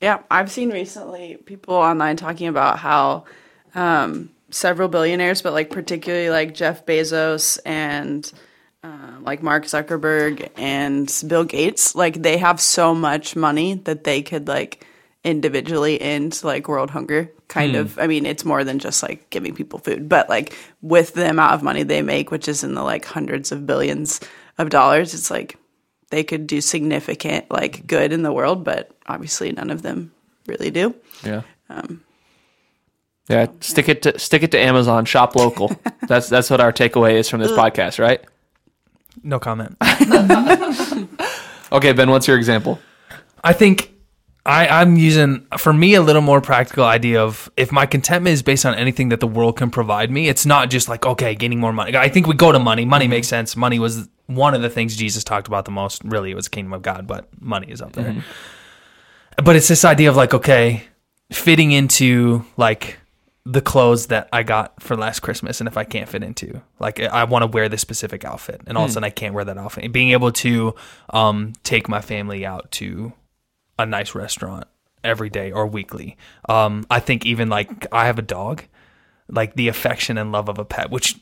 Yeah, 0.00 0.20
I've 0.30 0.50
seen 0.50 0.70
recently 0.70 1.38
people 1.44 1.74
online 1.74 2.16
talking 2.16 2.48
about 2.48 2.78
how 2.78 3.24
um, 3.74 4.30
several 4.50 4.88
billionaires, 4.88 5.42
but 5.42 5.52
like 5.52 5.70
particularly 5.70 6.30
like 6.30 6.54
Jeff 6.54 6.84
Bezos 6.84 7.58
and 7.64 8.30
uh, 8.82 9.16
like 9.22 9.42
Mark 9.42 9.64
Zuckerberg 9.64 10.50
and 10.56 11.10
Bill 11.26 11.44
Gates, 11.44 11.94
like 11.94 12.22
they 12.22 12.36
have 12.36 12.60
so 12.60 12.94
much 12.94 13.36
money 13.36 13.74
that 13.74 14.04
they 14.04 14.22
could 14.22 14.48
like 14.48 14.86
individually 15.24 16.00
end 16.00 16.40
like 16.44 16.68
world 16.68 16.90
hunger. 16.90 17.32
Kind 17.48 17.76
of. 17.76 17.98
I 17.98 18.06
mean, 18.06 18.26
it's 18.26 18.44
more 18.44 18.64
than 18.64 18.78
just 18.78 19.02
like 19.02 19.30
giving 19.30 19.54
people 19.54 19.78
food, 19.78 20.08
but 20.08 20.28
like 20.28 20.52
with 20.82 21.14
the 21.14 21.30
amount 21.30 21.54
of 21.54 21.62
money 21.62 21.84
they 21.84 22.02
make, 22.02 22.30
which 22.30 22.48
is 22.48 22.64
in 22.64 22.74
the 22.74 22.82
like 22.82 23.04
hundreds 23.04 23.52
of 23.52 23.66
billions 23.66 24.20
of 24.58 24.68
dollars, 24.68 25.14
it's 25.14 25.30
like 25.30 25.56
they 26.10 26.24
could 26.24 26.46
do 26.46 26.60
significant 26.60 27.50
like 27.50 27.86
good 27.86 28.12
in 28.12 28.22
the 28.22 28.32
world, 28.32 28.64
but 28.64 28.90
obviously 29.06 29.52
none 29.52 29.70
of 29.70 29.82
them 29.82 30.12
really 30.46 30.70
do. 30.70 30.94
Yeah. 31.24 31.42
Um, 31.68 32.02
yeah, 33.28 33.48
stick 33.60 33.88
it 33.88 34.02
to 34.02 34.18
stick 34.18 34.42
it 34.42 34.52
to 34.52 34.58
Amazon, 34.58 35.04
shop 35.04 35.34
local. 35.34 35.72
that's 36.08 36.28
that's 36.28 36.48
what 36.48 36.60
our 36.60 36.72
takeaway 36.72 37.14
is 37.14 37.28
from 37.28 37.40
this 37.40 37.50
podcast, 37.52 37.98
right? 37.98 38.24
No 39.22 39.38
comment. 39.40 39.76
Okay, 41.72 41.92
Ben, 41.92 42.10
what's 42.10 42.28
your 42.28 42.36
example? 42.36 42.78
I 43.42 43.52
think 43.52 43.92
I, 44.44 44.68
I'm 44.68 44.96
using 44.96 45.46
for 45.58 45.72
me 45.72 45.94
a 45.94 46.02
little 46.02 46.22
more 46.22 46.40
practical 46.40 46.84
idea 46.84 47.22
of 47.22 47.50
if 47.56 47.72
my 47.72 47.86
contentment 47.86 48.34
is 48.34 48.42
based 48.42 48.64
on 48.64 48.74
anything 48.74 49.08
that 49.08 49.20
the 49.20 49.26
world 49.26 49.56
can 49.56 49.70
provide 49.70 50.10
me, 50.10 50.28
it's 50.28 50.46
not 50.46 50.70
just 50.70 50.88
like 50.88 51.04
okay, 51.04 51.34
gaining 51.34 51.60
more 51.60 51.72
money. 51.72 51.96
I 51.96 52.08
think 52.08 52.26
we 52.26 52.34
go 52.34 52.52
to 52.52 52.58
money. 52.58 52.84
Money 52.84 53.06
mm-hmm. 53.06 53.10
makes 53.10 53.28
sense. 53.28 53.56
Money 53.56 53.78
was 53.78 54.08
one 54.26 54.54
of 54.54 54.62
the 54.62 54.70
things 54.70 54.96
Jesus 54.96 55.24
talked 55.24 55.48
about 55.48 55.64
the 55.64 55.70
most. 55.70 56.02
Really, 56.04 56.30
it 56.30 56.34
was 56.34 56.46
the 56.46 56.50
kingdom 56.50 56.72
of 56.72 56.82
God, 56.82 57.06
but 57.06 57.28
money 57.40 57.70
is 57.70 57.80
up 57.80 57.92
there. 57.92 58.24
But 59.42 59.56
it's 59.56 59.68
this 59.68 59.84
idea 59.84 60.08
of 60.08 60.16
like 60.16 60.34
okay, 60.34 60.84
fitting 61.32 61.72
into 61.72 62.44
like 62.56 62.98
the 63.44 63.60
clothes 63.60 64.06
that 64.06 64.28
I 64.32 64.42
got 64.42 64.82
for 64.82 64.96
last 64.96 65.20
Christmas, 65.20 65.60
and 65.60 65.68
if 65.68 65.76
I 65.76 65.84
can't 65.84 66.08
fit 66.08 66.22
into, 66.22 66.60
like 66.80 67.00
I 67.00 67.24
want 67.24 67.42
to 67.42 67.46
wear 67.46 67.68
this 67.68 67.80
specific 67.80 68.24
outfit, 68.24 68.60
and 68.66 68.76
all 68.76 68.84
of 68.84 68.90
a 68.90 68.92
sudden 68.94 69.04
I 69.04 69.10
can't 69.10 69.34
wear 69.34 69.44
that 69.44 69.56
outfit. 69.58 69.84
And 69.84 69.92
being 69.92 70.10
able 70.10 70.32
to 70.32 70.74
um, 71.10 71.52
take 71.62 71.88
my 71.88 72.00
family 72.00 72.44
out 72.44 72.70
to 72.72 73.12
a 73.78 73.86
nice 73.86 74.14
restaurant 74.14 74.66
every 75.04 75.30
day 75.30 75.52
or 75.52 75.66
weekly. 75.66 76.16
Um, 76.48 76.86
I 76.90 76.98
think 77.00 77.24
even 77.24 77.48
like 77.48 77.86
I 77.92 78.06
have 78.06 78.18
a 78.18 78.22
dog, 78.22 78.64
like 79.28 79.54
the 79.54 79.68
affection 79.68 80.18
and 80.18 80.32
love 80.32 80.48
of 80.48 80.58
a 80.58 80.64
pet, 80.64 80.90
which 80.90 81.20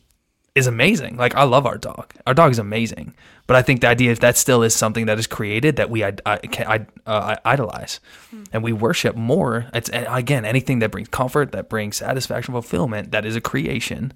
is 0.55 0.67
amazing. 0.67 1.17
Like 1.17 1.35
I 1.35 1.43
love 1.43 1.67
our 1.67 1.79
dog. 1.79 2.15
Our 2.27 2.35
dog 2.35 2.53
is 2.53 2.59
amazing. 2.59 3.15
But 3.47 3.57
I 3.57 3.63
think 3.63 3.81
the 3.81 3.89
idea 3.89 4.13
is 4.13 4.21
that 4.21 4.37
still 4.37 4.63
is 4.63 4.75
something 4.75 5.07
that 5.07 5.19
is 5.19 5.27
created 5.27 5.77
that 5.77 5.91
we 5.91 6.05
I, 6.05 6.15
I, 6.25 6.39
I, 6.67 6.87
uh, 7.07 7.37
I 7.45 7.53
idolize 7.53 8.01
and 8.53 8.63
we 8.63 8.73
worship 8.73 9.17
more. 9.17 9.67
It's 9.75 9.91
again 9.93 10.45
anything 10.45 10.79
that 10.79 10.91
brings 10.91 11.09
comfort, 11.09 11.53
that 11.53 11.69
brings 11.69 11.97
satisfaction, 11.97 12.55
fulfillment. 12.55 13.11
That 13.11 13.27
is 13.27 13.37
a 13.37 13.41
creation, 13.41 14.13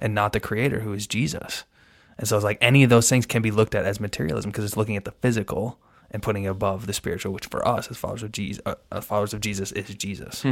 and 0.00 0.14
not 0.14 0.32
the 0.32 0.40
creator 0.40 0.80
who 0.80 0.92
is 0.92 1.06
Jesus. 1.06 1.64
And 2.18 2.28
so 2.28 2.36
it's 2.36 2.44
like 2.44 2.58
any 2.60 2.84
of 2.84 2.90
those 2.90 3.08
things 3.08 3.26
can 3.26 3.42
be 3.42 3.50
looked 3.50 3.74
at 3.74 3.84
as 3.84 3.98
materialism 3.98 4.50
because 4.50 4.64
it's 4.64 4.76
looking 4.76 4.96
at 4.96 5.04
the 5.04 5.12
physical 5.12 5.78
and 6.10 6.22
putting 6.22 6.44
it 6.44 6.48
above 6.48 6.86
the 6.86 6.92
spiritual, 6.92 7.32
which 7.32 7.46
for 7.46 7.66
us 7.66 7.90
as 7.90 7.96
followers 7.96 8.22
of 8.22 8.32
Jesus, 8.32 8.62
uh, 8.66 8.74
uh, 8.92 9.00
followers 9.00 9.34
of 9.34 9.40
Jesus 9.40 9.72
is 9.72 9.92
Jesus. 9.94 10.44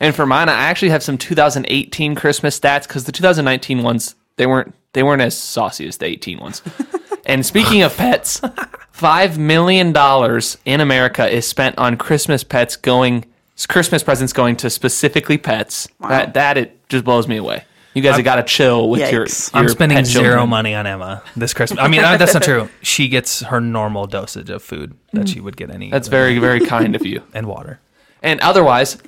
And 0.00 0.14
for 0.14 0.26
mine, 0.26 0.48
I 0.48 0.54
actually 0.54 0.90
have 0.90 1.02
some 1.02 1.18
2018 1.18 2.14
Christmas 2.14 2.58
stats 2.58 2.88
because 2.88 3.04
the 3.04 3.12
2019 3.12 3.82
ones 3.82 4.14
they 4.36 4.46
weren't 4.46 4.74
they 4.92 5.02
weren't 5.02 5.22
as 5.22 5.36
saucy 5.36 5.86
as 5.86 5.98
the 5.98 6.06
18 6.06 6.38
ones. 6.38 6.62
and 7.26 7.44
speaking 7.44 7.82
of 7.82 7.96
pets, 7.96 8.40
five 8.90 9.38
million 9.38 9.92
dollars 9.92 10.56
in 10.64 10.80
America 10.80 11.28
is 11.28 11.46
spent 11.46 11.76
on 11.78 11.96
Christmas 11.96 12.42
pets 12.42 12.76
going 12.76 13.26
Christmas 13.68 14.02
presents 14.02 14.32
going 14.32 14.56
to 14.56 14.70
specifically 14.70 15.36
pets. 15.38 15.86
That 16.00 16.34
that 16.34 16.56
it 16.56 16.88
just 16.88 17.04
blows 17.04 17.28
me 17.28 17.36
away. 17.36 17.64
You 17.92 18.02
guys 18.02 18.16
have 18.16 18.24
got 18.24 18.36
to 18.36 18.44
chill 18.44 18.88
with 18.88 19.00
your, 19.10 19.26
Yikes. 19.26 19.52
your. 19.52 19.62
I'm 19.62 19.68
spending 19.68 19.96
pet 19.96 20.06
zero 20.06 20.24
children. 20.24 20.48
money 20.48 20.74
on 20.74 20.86
Emma 20.86 21.22
this 21.36 21.52
Christmas. 21.52 21.80
I 21.80 21.88
mean, 21.88 22.04
uh, 22.04 22.16
that's 22.16 22.34
not 22.34 22.44
true. 22.44 22.68
She 22.82 23.08
gets 23.08 23.42
her 23.42 23.60
normal 23.60 24.06
dosage 24.06 24.48
of 24.48 24.62
food 24.62 24.96
that 25.12 25.28
she 25.28 25.40
would 25.40 25.56
get 25.56 25.70
any. 25.70 25.90
That's 25.90 26.06
other- 26.08 26.16
very 26.16 26.38
very 26.38 26.60
kind 26.60 26.94
of 26.94 27.04
you. 27.04 27.22
and 27.34 27.46
water. 27.46 27.80
And 28.22 28.40
otherwise, 28.40 28.98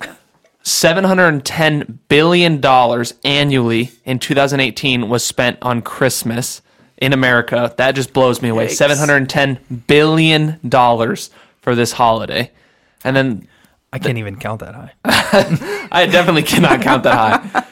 seven 0.63 1.03
hundred 1.03 1.27
and 1.27 1.45
ten 1.45 1.99
billion 2.07 2.59
dollars 2.59 3.13
annually 3.23 3.91
in 4.05 4.17
2018 4.17 5.09
was 5.09 5.23
spent 5.23 5.59
on 5.61 5.81
Christmas 5.81 6.61
in 6.97 7.13
America. 7.13 7.73
That 7.77 7.93
just 7.93 8.13
blows 8.13 8.41
me 8.41 8.49
away. 8.49 8.67
Yikes. 8.67 8.71
Seven 8.71 8.97
hundred 8.97 9.17
and 9.17 9.29
ten 9.29 9.59
billion 9.87 10.59
dollars 10.67 11.29
for 11.61 11.75
this 11.75 11.91
holiday, 11.93 12.51
and 13.03 13.15
then 13.15 13.47
I 13.91 13.99
can't 13.99 14.17
even 14.17 14.37
count 14.37 14.61
that 14.61 14.73
high. 14.73 14.93
I 15.91 16.07
definitely 16.07 16.43
cannot 16.43 16.81
count 16.81 17.03
that 17.03 17.41
high. 17.41 17.65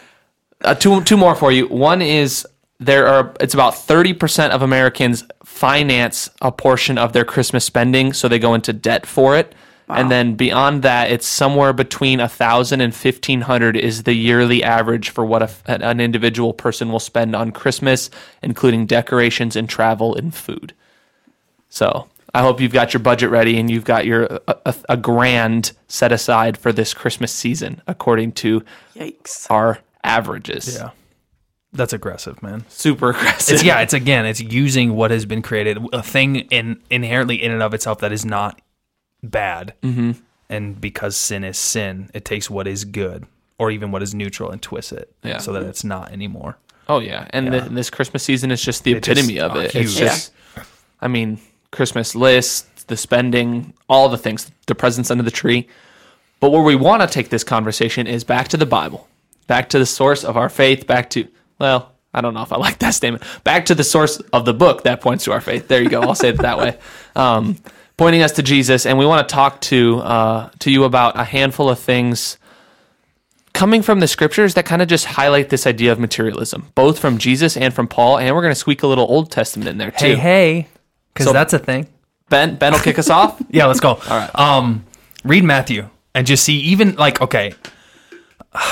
Uh, 0.64 0.76
two 0.76 1.02
two 1.04 1.18
more 1.18 1.34
for 1.34 1.52
you. 1.52 1.68
One 1.68 2.02
is 2.02 2.46
there 2.80 3.08
are 3.08 3.34
it's 3.40 3.54
about 3.54 3.74
30% 3.74 4.50
of 4.50 4.64
Americans 4.64 5.24
finance 5.46 6.30
a 6.42 6.52
portion 6.52 6.98
of 6.98 7.14
their 7.14 7.24
Christmas 7.24 7.64
spending 7.64 8.12
so 8.12 8.28
they 8.28 8.40
go 8.40 8.54
into 8.54 8.74
debt 8.74 9.06
for 9.06 9.38
it. 9.38 9.54
And 9.98 10.12
then 10.12 10.36
beyond 10.36 10.84
that, 10.84 11.12
it's 11.12 11.28
somewhere 11.28 11.74
between 11.74 12.20
a 12.20 12.30
thousand 12.30 12.82
and 12.82 12.94
fifteen 12.96 13.42
hundred 13.42 13.76
is 13.76 14.04
the 14.04 14.14
yearly 14.14 14.64
average 14.64 15.10
for 15.10 15.26
what 15.26 15.42
a, 15.42 15.50
an 15.68 16.00
individual 16.00 16.54
person 16.54 16.92
will 16.92 17.00
spend 17.00 17.36
on 17.36 17.52
Christmas, 17.52 18.10
including 18.42 18.86
decorations 18.86 19.56
and 19.56 19.68
travel 19.68 20.16
and 20.16 20.34
food. 20.34 20.74
So 21.70 22.08
I 22.34 22.42
hope 22.42 22.62
you've 22.62 22.74
got 22.74 22.94
your 22.94 23.02
budget 23.02 23.30
ready 23.30 23.60
and 23.60 23.70
you've 23.70 23.84
got 23.84 24.06
your 24.06 24.24
a, 24.48 24.56
a, 24.66 24.76
a 24.90 24.98
grand 24.98 25.74
set 25.88 26.12
aside 26.12 26.58
for 26.58 26.72
this 26.72 26.94
Christmas 26.94 27.32
season, 27.32 27.82
according 27.88 28.32
to 28.34 28.64
Yikes. 28.96 29.48
our 29.50 29.80
averages. 30.04 30.76
Yeah, 30.76 30.92
that's 31.74 31.94
aggressive, 31.94 32.42
man. 32.42 32.66
Super 32.70 33.10
aggressive. 33.10 33.56
It's 33.56 33.64
yeah. 33.64 33.82
It's 33.82 33.94
again. 33.94 34.26
It's 34.26 34.42
using 34.42 34.96
what 34.96 35.12
has 35.12 35.26
been 35.26 35.42
created, 35.42 35.78
a 35.92 36.02
thing 36.02 36.38
in 36.50 36.82
inherently 36.90 37.42
in 37.42 37.52
and 37.52 37.62
of 37.62 37.74
itself 37.74 38.00
that 38.00 38.12
is 38.12 38.26
not 38.26 38.62
bad. 39.24 39.74
Mm-hmm. 39.84 40.12
And 40.50 40.80
because 40.82 41.16
sin 41.16 41.44
is 41.44 41.58
sin, 41.58 42.10
it 42.14 42.26
takes 42.26 42.50
what 42.50 42.68
is 42.68 42.84
good 42.86 43.26
or 43.58 43.72
even 43.72 43.92
what 43.92 44.02
is 44.04 44.14
neutral 44.14 44.50
and 44.52 44.62
twists 44.62 44.92
it, 44.92 45.14
Yeah. 45.24 45.38
so 45.38 45.54
that 45.54 45.64
it's 45.64 45.84
not 45.84 46.12
anymore. 46.12 46.58
Oh 46.90 47.00
yeah, 47.00 47.28
and 47.30 47.54
The, 47.54 47.62
this 47.62 47.90
Christmas 47.90 48.24
season 48.24 48.52
is 48.52 48.62
just 48.62 48.84
the 48.84 48.94
It 48.94 49.04
just- 49.04 49.20
epitome 49.20 49.40
of 49.40 49.56
oh, 49.56 49.60
it. 49.60 49.76
It's 49.76 49.96
just, 49.96 50.32
I 51.00 51.08
mean, 51.08 51.40
Christmas 51.72 52.16
lists, 52.16 52.84
the 52.86 52.98
spending, 52.98 53.74
all 53.88 54.10
the 54.10 54.18
things, 54.18 54.52
the 54.66 54.76
presents 54.76 55.10
under 55.12 55.24
the 55.24 55.32
tree. 55.32 55.68
But 56.40 56.50
where 56.52 56.64
we 56.64 56.76
want 56.76 57.02
to 57.04 57.08
take 57.08 57.30
this 57.30 57.44
conversation 57.44 58.08
is 58.08 58.24
back 58.24 58.48
to 58.50 58.58
the 58.58 58.66
Bible, 58.66 59.08
back 59.48 59.70
to 59.70 59.80
the 59.80 59.86
source 59.86 60.24
of 60.26 60.36
our 60.36 60.50
faith, 60.50 60.88
back 60.88 61.10
to 61.12 61.28
well, 61.60 61.92
I 62.14 62.20
don't 62.22 62.34
know 62.34 62.42
if 62.42 62.52
I 62.52 62.58
like 62.58 62.80
that 62.80 62.96
statement. 62.96 63.24
Back 63.44 63.68
to 63.68 63.76
the 63.76 63.84
source 63.84 64.18
of 64.34 64.44
the 64.46 64.54
book 64.54 64.84
that 64.84 65.00
points 65.00 65.24
to 65.26 65.32
our 65.32 65.40
faith. 65.40 65.68
There 65.68 65.82
you 65.82 65.90
go. 65.90 66.02
I'll 66.02 66.16
say 66.16 66.30
it 66.30 66.40
that 66.40 66.58
way. 66.58 66.78
Um, 67.16 67.58
pointing 68.02 68.24
us 68.24 68.32
to 68.32 68.42
Jesus, 68.42 68.88
and 68.88 68.98
we 68.98 69.06
want 69.06 69.28
to 69.30 69.32
talk 69.32 69.62
to 69.62 70.00
uh, 70.00 70.50
to 70.58 70.72
you 70.72 70.86
about 70.86 71.20
a 71.20 71.24
handful 71.24 71.70
of 71.70 71.78
things 71.78 72.40
coming 73.54 73.84
from 73.84 74.00
the 74.00 74.08
scriptures 74.08 74.56
that 74.56 74.66
kind 74.66 74.82
of 74.82 74.88
just 74.88 75.06
highlight 75.06 75.50
this 75.50 75.68
idea 75.68 75.92
of 75.92 76.00
materialism, 76.00 76.72
both 76.74 76.98
from 76.98 77.20
Jesus 77.20 77.56
and 77.56 77.72
from 77.76 77.88
Paul. 77.88 78.18
And 78.18 78.34
we're 78.36 78.42
going 78.42 78.54
to 78.54 78.60
squeak 78.60 78.82
a 78.82 78.88
little 78.88 79.06
Old 79.06 79.30
Testament 79.32 79.70
in 79.70 79.78
there 79.78 79.92
too. 79.92 80.16
Hey, 80.16 80.16
hey, 80.16 80.68
because 81.14 81.28
So- 81.28 81.34
that's 81.34 81.54
a 81.54 81.60
thing. 81.60 81.86
Ben, 82.30 82.56
Ben 82.56 82.72
will 82.74 82.80
kick 82.80 82.98
us 82.98 83.10
off. 83.10 83.40
Yeah, 83.52 83.66
let's 83.68 83.82
go. 83.82 83.90
All 83.90 84.00
right. 84.10 84.32
Um, 84.34 84.84
read 85.24 85.44
Matthew 85.44 85.88
and 86.16 86.26
just 86.26 86.44
see 86.44 86.58
even 86.60 86.96
like 86.96 87.22
okay. 87.22 87.54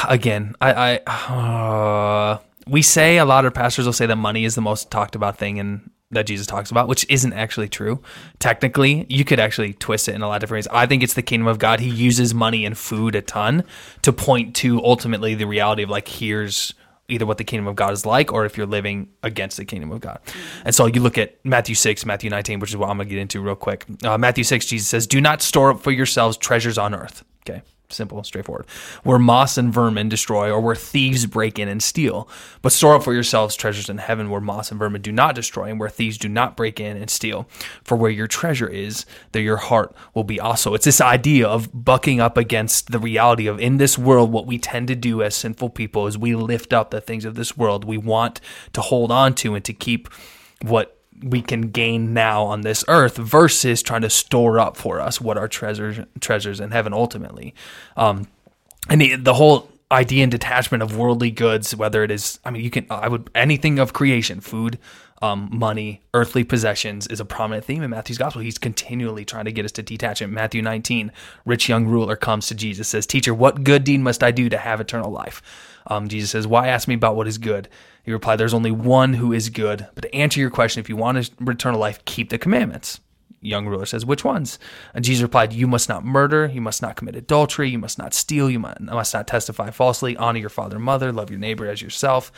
Again, 0.07 0.55
I 0.59 0.99
I 1.07 2.33
uh, 2.33 2.39
we 2.65 2.81
say 2.81 3.17
a 3.17 3.25
lot 3.25 3.45
of 3.45 3.53
pastors 3.53 3.85
will 3.85 3.93
say 3.93 4.07
that 4.07 4.15
money 4.15 4.43
is 4.43 4.55
the 4.55 4.61
most 4.61 4.89
talked 4.89 5.13
about 5.15 5.37
thing 5.37 5.57
in 5.57 5.91
that 6.11 6.25
Jesus 6.25 6.47
talks 6.47 6.71
about, 6.71 6.87
which 6.87 7.05
isn't 7.07 7.33
actually 7.33 7.69
true. 7.69 8.01
Technically, 8.39 9.05
you 9.09 9.23
could 9.23 9.39
actually 9.39 9.73
twist 9.73 10.07
it 10.07 10.15
in 10.15 10.21
a 10.21 10.27
lot 10.27 10.35
of 10.35 10.41
different 10.41 10.65
ways. 10.65 10.67
I 10.71 10.87
think 10.87 11.03
it's 11.03 11.13
the 11.13 11.21
kingdom 11.21 11.47
of 11.47 11.59
God. 11.59 11.79
He 11.79 11.89
uses 11.89 12.33
money 12.33 12.65
and 12.65 12.77
food 12.77 13.15
a 13.15 13.21
ton 13.21 13.63
to 14.01 14.11
point 14.11 14.55
to 14.57 14.83
ultimately 14.83 15.35
the 15.35 15.45
reality 15.45 15.83
of 15.83 15.89
like, 15.89 16.07
here's 16.07 16.73
either 17.09 17.25
what 17.25 17.37
the 17.37 17.43
kingdom 17.43 17.67
of 17.67 17.75
God 17.75 17.93
is 17.93 18.05
like 18.05 18.31
or 18.31 18.45
if 18.45 18.57
you're 18.57 18.67
living 18.67 19.09
against 19.23 19.57
the 19.57 19.65
kingdom 19.65 19.91
of 19.91 19.99
God. 19.99 20.19
And 20.65 20.73
so 20.73 20.85
you 20.85 21.01
look 21.01 21.17
at 21.17 21.43
Matthew 21.43 21.75
6, 21.75 22.05
Matthew 22.05 22.29
19, 22.29 22.59
which 22.59 22.71
is 22.71 22.77
what 22.77 22.89
I'm 22.89 22.97
going 22.97 23.07
to 23.07 23.13
get 23.13 23.21
into 23.21 23.41
real 23.41 23.55
quick. 23.55 23.85
Uh, 24.03 24.17
Matthew 24.17 24.43
6, 24.43 24.65
Jesus 24.65 24.87
says, 24.87 25.07
Do 25.07 25.21
not 25.21 25.41
store 25.41 25.71
up 25.71 25.81
for 25.81 25.91
yourselves 25.91 26.37
treasures 26.37 26.77
on 26.77 26.95
earth. 26.95 27.23
Okay. 27.47 27.61
Simple, 27.91 28.23
straightforward. 28.23 28.67
Where 29.01 29.17
moss 29.17 29.57
and 29.57 29.73
vermin 29.73 30.09
destroy, 30.09 30.51
or 30.51 30.61
where 30.61 30.75
thieves 30.75 31.25
break 31.25 31.57
in 31.57 31.67
and 31.67 31.81
steal. 31.81 32.29
But 32.61 32.71
store 32.71 32.93
up 32.93 33.03
for 33.03 33.15
yourselves 33.15 33.55
treasures 33.55 33.89
in 33.89 33.97
heaven, 33.97 34.29
where 34.29 34.39
moss 34.39 34.69
and 34.69 34.79
vermin 34.79 35.01
do 35.01 35.11
not 35.11 35.33
destroy, 35.33 35.71
and 35.71 35.79
where 35.79 35.89
thieves 35.89 36.19
do 36.19 36.29
not 36.29 36.55
break 36.55 36.79
in 36.79 36.97
and 36.97 37.09
steal. 37.09 37.49
For 37.83 37.97
where 37.97 38.11
your 38.11 38.27
treasure 38.27 38.67
is, 38.67 39.07
there 39.31 39.41
your 39.41 39.57
heart 39.57 39.95
will 40.13 40.23
be 40.23 40.39
also. 40.39 40.75
It's 40.75 40.85
this 40.85 41.01
idea 41.01 41.47
of 41.47 41.69
bucking 41.73 42.21
up 42.21 42.37
against 42.37 42.91
the 42.91 42.99
reality 42.99 43.47
of 43.47 43.59
in 43.59 43.77
this 43.77 43.97
world, 43.97 44.31
what 44.31 44.45
we 44.45 44.59
tend 44.59 44.87
to 44.89 44.95
do 44.95 45.23
as 45.23 45.33
sinful 45.33 45.71
people 45.71 46.05
is 46.05 46.15
we 46.15 46.35
lift 46.35 46.73
up 46.73 46.91
the 46.91 47.01
things 47.01 47.25
of 47.25 47.33
this 47.33 47.57
world. 47.57 47.85
We 47.85 47.97
want 47.97 48.39
to 48.73 48.81
hold 48.81 49.11
on 49.11 49.33
to 49.35 49.55
and 49.55 49.65
to 49.65 49.73
keep 49.73 50.09
what 50.61 50.98
we 51.21 51.41
can 51.41 51.69
gain 51.69 52.13
now 52.13 52.43
on 52.43 52.61
this 52.61 52.83
earth 52.87 53.17
versus 53.17 53.81
trying 53.81 54.01
to 54.01 54.09
store 54.09 54.59
up 54.59 54.77
for 54.77 54.99
us 54.99 55.19
what 55.19 55.37
our 55.37 55.47
treasures 55.47 55.99
treasures 56.19 56.59
in 56.59 56.71
heaven 56.71 56.93
ultimately. 56.93 57.53
Um, 57.97 58.27
and 58.89 59.01
the, 59.01 59.15
the 59.15 59.33
whole 59.33 59.69
idea 59.91 60.23
and 60.23 60.31
detachment 60.31 60.83
of 60.83 60.95
worldly 60.95 61.31
goods, 61.31 61.75
whether 61.75 62.03
it 62.03 62.11
is, 62.11 62.39
I 62.45 62.51
mean, 62.51 62.63
you 62.63 62.69
can, 62.69 62.85
I 62.89 63.07
would, 63.07 63.29
anything 63.33 63.79
of 63.79 63.93
creation, 63.93 64.39
food, 64.39 64.77
um, 65.21 65.49
money, 65.51 66.01
earthly 66.13 66.43
possessions 66.43 67.07
is 67.07 67.19
a 67.19 67.25
prominent 67.25 67.65
theme 67.65 67.83
in 67.83 67.89
Matthew's 67.89 68.17
gospel. 68.17 68.41
He's 68.41 68.57
continually 68.57 69.25
trying 69.25 69.45
to 69.45 69.51
get 69.51 69.65
us 69.65 69.71
to 69.73 69.83
detach. 69.83 70.21
it. 70.21 70.27
Matthew 70.27 70.61
19, 70.61 71.11
rich 71.45 71.67
young 71.67 71.87
ruler 71.87 72.15
comes 72.15 72.47
to 72.47 72.55
Jesus, 72.55 72.87
says, 72.87 73.05
Teacher, 73.05 73.33
what 73.33 73.63
good 73.63 73.83
deed 73.83 73.99
must 73.99 74.23
I 74.23 74.31
do 74.31 74.47
to 74.47 74.57
have 74.57 74.79
eternal 74.79 75.11
life? 75.11 75.41
Um, 75.89 76.07
Jesus 76.07 76.31
says, 76.31 76.47
Why 76.47 76.67
ask 76.67 76.87
me 76.87 76.95
about 76.95 77.15
what 77.15 77.27
is 77.27 77.37
good? 77.37 77.67
He 78.03 78.11
replied, 78.11 78.37
There's 78.37 78.53
only 78.53 78.71
one 78.71 79.15
who 79.15 79.33
is 79.33 79.49
good. 79.49 79.87
But 79.95 80.03
to 80.03 80.15
answer 80.15 80.39
your 80.39 80.49
question, 80.49 80.79
if 80.79 80.89
you 80.89 80.95
want 80.95 81.23
to 81.23 81.31
return 81.39 81.73
to 81.73 81.79
life, 81.79 82.05
keep 82.05 82.29
the 82.29 82.37
commandments. 82.37 82.99
Young 83.41 83.67
ruler 83.67 83.85
says, 83.85 84.05
Which 84.05 84.23
ones? 84.23 84.59
And 84.93 85.03
Jesus 85.03 85.23
replied, 85.23 85.53
You 85.53 85.67
must 85.67 85.89
not 85.89 86.05
murder, 86.05 86.47
you 86.47 86.61
must 86.61 86.81
not 86.81 86.95
commit 86.95 87.15
adultery, 87.15 87.69
you 87.69 87.79
must 87.79 87.97
not 87.97 88.13
steal, 88.13 88.49
you 88.49 88.59
must 88.59 89.13
not 89.13 89.27
testify 89.27 89.71
falsely, 89.71 90.15
honor 90.17 90.39
your 90.39 90.49
father 90.49 90.75
and 90.75 90.85
mother, 90.85 91.11
love 91.11 91.29
your 91.29 91.39
neighbor 91.39 91.67
as 91.67 91.81
yourself. 91.81 92.31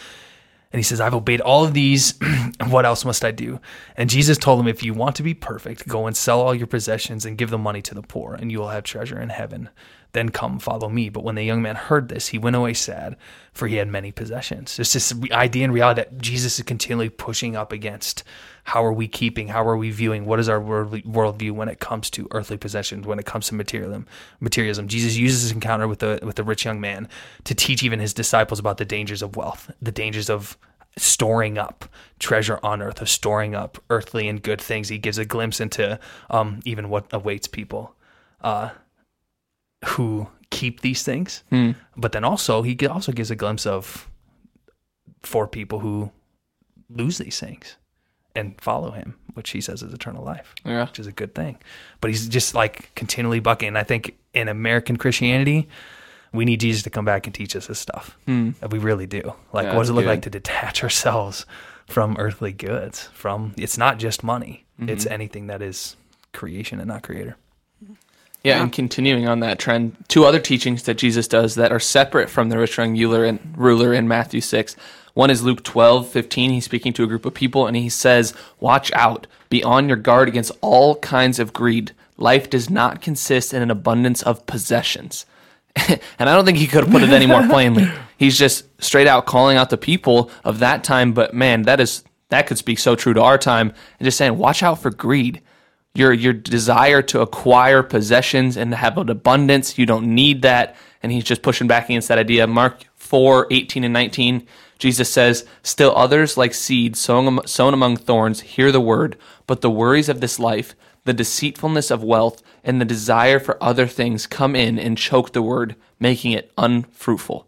And 0.73 0.79
he 0.79 0.83
says, 0.83 1.01
I've 1.01 1.13
obeyed 1.13 1.41
all 1.41 1.65
of 1.65 1.73
these. 1.73 2.13
what 2.67 2.85
else 2.85 3.03
must 3.03 3.25
I 3.25 3.31
do? 3.31 3.59
And 3.97 4.09
Jesus 4.09 4.37
told 4.37 4.59
him, 4.59 4.67
If 4.67 4.83
you 4.83 4.93
want 4.93 5.15
to 5.17 5.23
be 5.23 5.33
perfect, 5.33 5.87
go 5.87 6.07
and 6.07 6.15
sell 6.15 6.39
all 6.39 6.55
your 6.55 6.67
possessions 6.67 7.25
and 7.25 7.37
give 7.37 7.49
the 7.49 7.57
money 7.57 7.81
to 7.81 7.95
the 7.95 8.01
poor, 8.01 8.35
and 8.35 8.51
you 8.51 8.59
will 8.59 8.69
have 8.69 8.83
treasure 8.83 9.19
in 9.19 9.29
heaven. 9.29 9.69
Then 10.13 10.29
come 10.29 10.59
follow 10.59 10.89
me. 10.89 11.09
But 11.09 11.23
when 11.23 11.35
the 11.35 11.43
young 11.43 11.61
man 11.61 11.75
heard 11.75 12.09
this, 12.09 12.29
he 12.29 12.37
went 12.37 12.55
away 12.55 12.73
sad, 12.73 13.15
for 13.53 13.67
he 13.67 13.77
had 13.77 13.87
many 13.87 14.11
possessions. 14.11 14.77
It's 14.77 14.93
this 14.93 15.13
idea 15.31 15.63
and 15.63 15.73
reality 15.73 16.01
that 16.01 16.17
Jesus 16.17 16.59
is 16.59 16.65
continually 16.65 17.09
pushing 17.09 17.55
up 17.55 17.71
against. 17.71 18.23
How 18.65 18.85
are 18.85 18.93
we 18.93 19.07
keeping? 19.07 19.47
How 19.47 19.65
are 19.65 19.77
we 19.77 19.89
viewing? 19.89 20.25
What 20.25 20.39
is 20.39 20.49
our 20.49 20.59
worldview 20.59 21.51
when 21.51 21.69
it 21.69 21.79
comes 21.79 22.09
to 22.11 22.27
earthly 22.31 22.57
possessions? 22.57 23.07
When 23.07 23.19
it 23.19 23.25
comes 23.25 23.47
to 23.47 23.55
materialism? 23.55 24.05
Materialism. 24.39 24.87
Jesus 24.87 25.15
uses 25.15 25.43
this 25.43 25.51
encounter 25.51 25.87
with 25.87 25.99
the 25.99 26.19
with 26.21 26.35
the 26.35 26.43
rich 26.43 26.65
young 26.65 26.81
man 26.81 27.07
to 27.45 27.55
teach 27.55 27.81
even 27.81 27.99
his 27.99 28.13
disciples 28.13 28.59
about 28.59 28.77
the 28.77 28.85
dangers 28.85 29.21
of 29.21 29.35
wealth, 29.35 29.71
the 29.81 29.91
dangers 29.91 30.29
of 30.29 30.57
storing 30.97 31.57
up 31.57 31.85
treasure 32.19 32.59
on 32.63 32.81
earth, 32.81 33.01
of 33.01 33.09
storing 33.09 33.55
up 33.55 33.81
earthly 33.89 34.27
and 34.27 34.43
good 34.43 34.61
things. 34.61 34.89
He 34.89 34.97
gives 34.97 35.17
a 35.17 35.25
glimpse 35.25 35.59
into 35.59 35.99
um, 36.29 36.59
even 36.65 36.89
what 36.89 37.05
awaits 37.11 37.47
people. 37.47 37.95
Uh, 38.41 38.71
who 39.85 40.27
keep 40.49 40.81
these 40.81 41.03
things, 41.03 41.43
Hmm. 41.49 41.71
but 41.97 42.11
then 42.11 42.23
also 42.23 42.61
he 42.61 42.77
also 42.87 43.11
gives 43.11 43.31
a 43.31 43.35
glimpse 43.35 43.65
of 43.65 44.09
for 45.23 45.47
people 45.47 45.79
who 45.79 46.11
lose 46.89 47.17
these 47.17 47.39
things 47.39 47.77
and 48.35 48.59
follow 48.59 48.91
him, 48.91 49.15
which 49.33 49.51
he 49.51 49.61
says 49.61 49.81
is 49.83 49.93
eternal 49.93 50.23
life, 50.23 50.53
Yeah. 50.65 50.85
which 50.85 50.99
is 50.99 51.07
a 51.07 51.11
good 51.11 51.33
thing. 51.35 51.57
But 51.99 52.09
he's 52.09 52.27
just 52.27 52.53
like 52.55 52.93
continually 52.95 53.39
bucking. 53.39 53.69
And 53.69 53.77
I 53.77 53.83
think 53.83 54.15
in 54.33 54.47
American 54.47 54.97
Christianity, 54.97 55.67
we 56.33 56.45
need 56.45 56.59
Jesus 56.61 56.83
to 56.83 56.89
come 56.89 57.05
back 57.05 57.27
and 57.27 57.35
teach 57.35 57.55
us 57.55 57.67
this 57.67 57.79
stuff. 57.79 58.17
Hmm. 58.25 58.51
We 58.69 58.79
really 58.79 59.05
do. 59.05 59.33
Like, 59.53 59.65
Yeah, 59.65 59.73
what 59.75 59.81
does 59.83 59.89
it 59.89 59.93
look 59.93 60.03
good. 60.05 60.09
like 60.09 60.21
to 60.23 60.29
detach 60.29 60.81
ourselves 60.83 61.45
from 61.87 62.15
earthly 62.19 62.53
goods? 62.53 63.09
From 63.13 63.53
it's 63.57 63.77
not 63.77 63.99
just 63.99 64.23
money; 64.23 64.65
it's 64.79 65.03
Mm-hmm. 65.05 65.13
anything 65.13 65.47
that 65.47 65.61
is 65.61 65.95
creation 66.33 66.79
and 66.79 66.87
not 66.87 67.03
creator. 67.03 67.35
Yeah, 68.43 68.57
Yeah. 68.57 68.63
and 68.63 68.71
continuing 68.71 69.27
on 69.27 69.39
that 69.41 69.59
trend, 69.59 69.95
two 70.07 70.25
other 70.25 70.39
teachings 70.39 70.83
that 70.83 70.97
Jesus 70.97 71.27
does 71.27 71.55
that 71.55 71.71
are 71.71 71.79
separate 71.79 72.29
from 72.29 72.49
the 72.49 72.57
rich 72.57 72.77
young 72.77 72.97
ruler 72.97 73.23
in, 73.25 73.39
ruler 73.55 73.93
in 73.93 74.07
Matthew 74.07 74.41
6. 74.41 74.75
One 75.13 75.29
is 75.29 75.43
Luke 75.43 75.63
12, 75.63 76.07
15. 76.07 76.51
He's 76.51 76.65
speaking 76.65 76.93
to 76.93 77.03
a 77.03 77.07
group 77.07 77.25
of 77.25 77.33
people 77.33 77.67
and 77.67 77.75
he 77.75 77.89
says, 77.89 78.33
Watch 78.59 78.91
out, 78.93 79.27
be 79.49 79.63
on 79.63 79.87
your 79.87 79.97
guard 79.97 80.27
against 80.27 80.51
all 80.61 80.95
kinds 80.97 81.37
of 81.37 81.53
greed. 81.53 81.91
Life 82.17 82.49
does 82.49 82.69
not 82.69 83.01
consist 83.01 83.53
in 83.53 83.61
an 83.61 83.69
abundance 83.71 84.21
of 84.23 84.45
possessions. 84.45 85.25
and 85.75 85.99
I 86.19 86.33
don't 86.35 86.45
think 86.45 86.57
he 86.57 86.67
could 86.67 86.83
have 86.83 86.91
put 86.91 87.03
it 87.03 87.09
any 87.09 87.25
more 87.27 87.45
plainly. 87.47 87.87
He's 88.17 88.37
just 88.37 88.65
straight 88.83 89.07
out 89.07 89.25
calling 89.25 89.57
out 89.57 89.69
the 89.69 89.77
people 89.77 90.29
of 90.43 90.59
that 90.59 90.83
time, 90.83 91.13
but 91.13 91.33
man, 91.33 91.63
that 91.63 91.79
is 91.79 92.03
that 92.29 92.47
could 92.47 92.57
speak 92.57 92.79
so 92.79 92.95
true 92.95 93.13
to 93.13 93.21
our 93.21 93.37
time 93.37 93.73
and 93.99 94.05
just 94.05 94.17
saying, 94.17 94.37
watch 94.37 94.63
out 94.63 94.81
for 94.81 94.89
greed 94.89 95.41
your 95.93 96.13
your 96.13 96.33
desire 96.33 97.01
to 97.03 97.21
acquire 97.21 97.83
possessions 97.83 98.57
and 98.57 98.71
to 98.71 98.77
have 98.77 98.97
an 98.97 99.09
abundance 99.09 99.77
you 99.77 99.85
don't 99.85 100.13
need 100.13 100.41
that. 100.43 100.75
And 101.03 101.11
he's 101.11 101.23
just 101.23 101.41
pushing 101.41 101.67
back 101.67 101.85
against 101.85 102.07
that 102.07 102.17
idea. 102.17 102.47
Mark 102.47 102.83
4 102.95 103.47
18 103.51 103.83
and 103.83 103.93
19 103.93 104.47
jesus 104.77 105.11
says 105.11 105.45
still 105.63 105.95
others 105.95 106.37
like 106.37 106.53
seed 106.53 106.95
sown, 106.95 107.45
sown 107.45 107.73
among 107.73 107.97
thorns 107.97 108.41
hear 108.41 108.71
the 108.71 108.81
word. 108.81 109.17
But 109.47 109.61
the 109.61 109.71
worries 109.71 110.09
of 110.09 110.21
this 110.21 110.39
life 110.39 110.75
the 111.03 111.13
deceitfulness 111.13 111.89
of 111.89 112.03
wealth 112.03 112.41
and 112.63 112.79
the 112.79 112.85
desire 112.85 113.39
for 113.39 113.61
other 113.61 113.87
things 113.87 114.27
come 114.27 114.55
in 114.55 114.77
and 114.77 114.97
choke 114.97 115.33
the 115.33 115.41
word 115.41 115.75
making 115.99 116.31
it 116.31 116.51
unfruitful. 116.57 117.47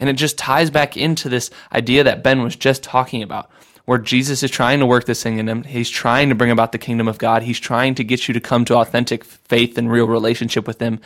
And 0.00 0.08
it 0.08 0.14
just 0.14 0.38
ties 0.38 0.70
back 0.70 0.96
into 0.96 1.28
this 1.28 1.50
idea 1.72 2.04
that 2.04 2.22
Ben 2.22 2.42
was 2.42 2.56
just 2.56 2.82
talking 2.82 3.22
about, 3.22 3.50
where 3.84 3.98
Jesus 3.98 4.42
is 4.42 4.50
trying 4.50 4.80
to 4.80 4.86
work 4.86 5.04
this 5.04 5.22
thing 5.22 5.38
in 5.38 5.48
him. 5.48 5.64
He's 5.64 5.90
trying 5.90 6.28
to 6.30 6.34
bring 6.34 6.50
about 6.50 6.72
the 6.72 6.78
kingdom 6.78 7.08
of 7.08 7.18
God. 7.18 7.42
He's 7.42 7.60
trying 7.60 7.94
to 7.96 8.04
get 8.04 8.28
you 8.28 8.34
to 8.34 8.40
come 8.40 8.64
to 8.66 8.76
authentic 8.76 9.24
faith 9.24 9.76
and 9.76 9.90
real 9.90 10.06
relationship 10.06 10.66
with 10.66 10.80
Him. 10.80 11.00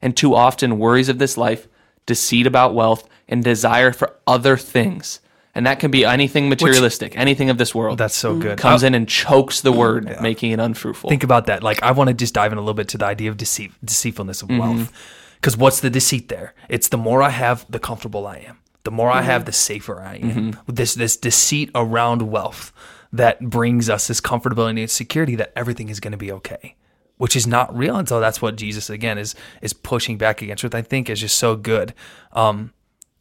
And 0.00 0.16
too 0.16 0.34
often, 0.34 0.78
worries 0.78 1.08
of 1.08 1.18
this 1.18 1.36
life, 1.36 1.68
deceit 2.06 2.46
about 2.46 2.74
wealth, 2.74 3.08
and 3.28 3.44
desire 3.44 3.92
for 3.92 4.16
other 4.26 4.56
things. 4.56 5.20
And 5.54 5.66
that 5.66 5.80
can 5.80 5.90
be 5.90 6.04
anything 6.04 6.48
materialistic, 6.48 7.16
anything 7.16 7.50
of 7.50 7.58
this 7.58 7.74
world. 7.74 7.98
That's 7.98 8.14
so 8.14 8.38
good. 8.38 8.58
comes 8.58 8.82
uh, 8.82 8.86
in 8.86 8.94
and 8.94 9.06
chokes 9.06 9.60
the 9.60 9.70
word, 9.70 10.20
making 10.22 10.52
it 10.52 10.58
unfruitful. 10.58 11.10
think 11.10 11.24
about 11.24 11.46
that. 11.46 11.62
Like, 11.62 11.82
I 11.82 11.92
want 11.92 12.08
to 12.08 12.14
just 12.14 12.32
dive 12.32 12.52
in 12.52 12.58
a 12.58 12.62
little 12.62 12.74
bit 12.74 12.88
to 12.88 12.98
the 12.98 13.04
idea 13.04 13.30
of 13.30 13.36
deceit, 13.36 13.70
deceitfulness 13.84 14.40
of 14.42 14.48
mm-hmm. 14.48 14.58
wealth. 14.58 14.92
Because 15.36 15.56
what's 15.56 15.80
the 15.80 15.90
deceit 15.90 16.28
there? 16.28 16.54
It's 16.68 16.88
the 16.88 16.96
more 16.96 17.22
I 17.22 17.30
have, 17.30 17.66
the 17.68 17.78
comfortable 17.78 18.26
I 18.26 18.38
am. 18.38 18.58
The 18.84 18.90
more 18.90 19.10
I 19.10 19.22
have, 19.22 19.44
the 19.44 19.52
safer 19.52 20.00
I 20.00 20.16
am. 20.16 20.58
This 20.66 20.94
this 20.94 21.16
deceit 21.16 21.70
around 21.74 22.22
wealth 22.22 22.72
that 23.12 23.40
brings 23.40 23.88
us 23.90 24.08
this 24.08 24.20
comfortability 24.20 24.80
and 24.80 24.90
security 24.90 25.36
that 25.36 25.52
everything 25.54 25.88
is 25.88 26.00
going 26.00 26.12
to 26.12 26.18
be 26.18 26.32
okay, 26.32 26.74
which 27.16 27.36
is 27.36 27.46
not 27.46 27.74
real. 27.76 27.96
And 27.96 28.08
so 28.08 28.18
that's 28.20 28.42
what 28.42 28.56
Jesus 28.56 28.90
again 28.90 29.18
is 29.18 29.34
is 29.60 29.72
pushing 29.72 30.18
back 30.18 30.42
against, 30.42 30.64
which 30.64 30.74
I 30.74 30.82
think 30.82 31.08
is 31.08 31.20
just 31.20 31.36
so 31.36 31.54
good. 31.56 31.94
Um, 32.32 32.72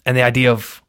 and 0.05 0.17
the 0.17 0.23
idea 0.23 0.51
of 0.51 0.80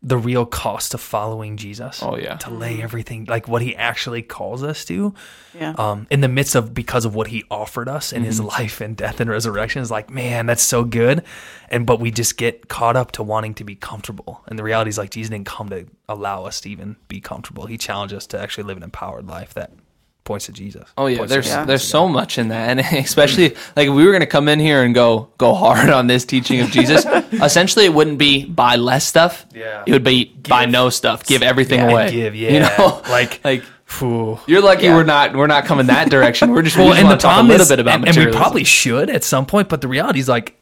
the 0.00 0.16
real 0.16 0.46
cost 0.46 0.94
of 0.94 1.00
following 1.00 1.56
Jesus. 1.56 2.00
Oh, 2.04 2.16
yeah. 2.16 2.36
to 2.36 2.50
lay 2.50 2.80
everything 2.80 3.24
like 3.24 3.48
what 3.48 3.62
He 3.62 3.74
actually 3.74 4.22
calls 4.22 4.62
us 4.62 4.84
to 4.84 5.12
Yeah. 5.58 5.74
um, 5.76 6.06
in 6.08 6.20
the 6.20 6.28
midst 6.28 6.54
of 6.54 6.72
because 6.72 7.04
of 7.04 7.16
what 7.16 7.26
he 7.26 7.42
offered 7.50 7.88
us 7.88 8.12
in 8.12 8.20
Mm-hmm. 8.20 8.26
his 8.26 8.40
life 8.40 8.80
and 8.80 8.96
death 8.96 9.18
and 9.20 9.28
resurrection 9.28 9.82
is 9.82 9.90
like 9.90 10.08
man 10.08 10.46
that's 10.46 10.62
so 10.62 10.84
good 10.84 11.24
and 11.68 11.84
but 11.84 11.98
we 11.98 12.12
just 12.12 12.36
get 12.36 12.68
caught 12.68 12.94
up 12.94 13.10
to 13.12 13.24
wanting 13.24 13.54
to 13.54 13.64
be 13.64 13.74
comfortable 13.74 14.40
and 14.46 14.56
the 14.56 14.62
reality 14.62 14.88
is 14.88 14.98
like 14.98 15.10
jesus 15.10 15.30
didn't 15.30 15.46
come 15.46 15.68
to 15.70 15.86
allow 16.08 16.44
us 16.44 16.60
to 16.60 16.70
even 16.70 16.94
be 17.08 17.20
comfortable 17.20 17.66
he 17.66 17.76
challenged 17.76 18.14
us 18.14 18.26
to 18.28 18.38
actually 18.40 18.64
live 18.64 18.76
an 18.76 18.84
empowered 18.84 19.26
life 19.26 19.52
that 19.54 19.72
points 20.28 20.46
to 20.46 20.52
jesus 20.52 20.84
Oh 20.96 21.06
yeah, 21.06 21.18
Points 21.18 21.32
there's 21.32 21.46
Yeah. 21.48 21.64
there's 21.64 21.82
so 21.82 22.06
much 22.06 22.38
in 22.38 22.48
that, 22.48 22.68
and 22.70 22.80
especially 23.04 23.48
like 23.74 23.88
if 23.88 23.94
we 23.94 24.04
were 24.06 24.12
gonna 24.12 24.26
come 24.38 24.46
in 24.48 24.60
here 24.60 24.84
and 24.84 24.94
go 24.94 25.30
go 25.38 25.54
hard 25.54 25.88
on 25.90 26.06
this 26.06 26.24
teaching 26.24 26.60
of 26.60 26.70
Jesus. 26.70 27.04
essentially, 27.32 27.84
it 27.86 27.94
wouldn't 27.94 28.18
be 28.18 28.44
buy 28.44 28.76
less 28.76 29.04
stuff. 29.04 29.46
Yeah. 29.54 29.82
it 29.86 29.92
would 29.92 30.04
be 30.04 30.26
buy 30.48 30.66
no 30.66 30.90
stuff, 30.90 31.24
give 31.26 31.42
everything 31.42 31.80
Yeah, 31.80 31.90
away. 31.90 32.10
give, 32.12 32.34
yeah. 32.36 32.50
you 32.52 32.60
know, 32.60 33.02
Like- 33.10 33.40
like 33.42 33.62
Phew. 33.86 34.38
you're 34.46 34.60
lucky 34.60 34.84
Yeah. 34.84 34.94
we're 34.96 35.04
not 35.16 35.34
we're 35.34 35.46
not 35.56 35.64
coming 35.64 35.86
that 35.86 36.10
direction. 36.10 36.50
We're 36.52 36.62
just 36.62 36.76
well 36.76 36.86
we 36.88 36.92
just 36.92 37.00
and 37.00 37.06
the 37.06 37.12
want 37.12 37.20
to 37.20 37.26
talk 37.26 37.32
a 37.32 37.34
problem 37.36 37.48
little 37.48 37.62
is 37.62 37.68
bit 37.70 37.80
about 37.80 37.94
and, 37.94 38.08
and 38.08 38.16
we 38.18 38.30
probably 38.30 38.64
should 38.64 39.08
at 39.08 39.24
some 39.24 39.46
point 39.46 39.68
but 39.70 39.80
the 39.80 39.88
reality 39.88 40.20
is 40.20 40.28
like 40.28 40.60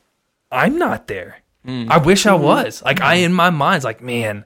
i'm 0.52 0.78
not 0.78 1.08
there 1.08 1.42
Mm. 1.66 1.90
i 1.90 1.98
wish 1.98 2.22
Mm-hmm. 2.22 2.40
i 2.40 2.46
was 2.54 2.82
like 2.84 3.00
i 3.00 3.14
in 3.26 3.32
my 3.32 3.50
mind's 3.50 3.84
like 3.84 4.00
man 4.00 4.44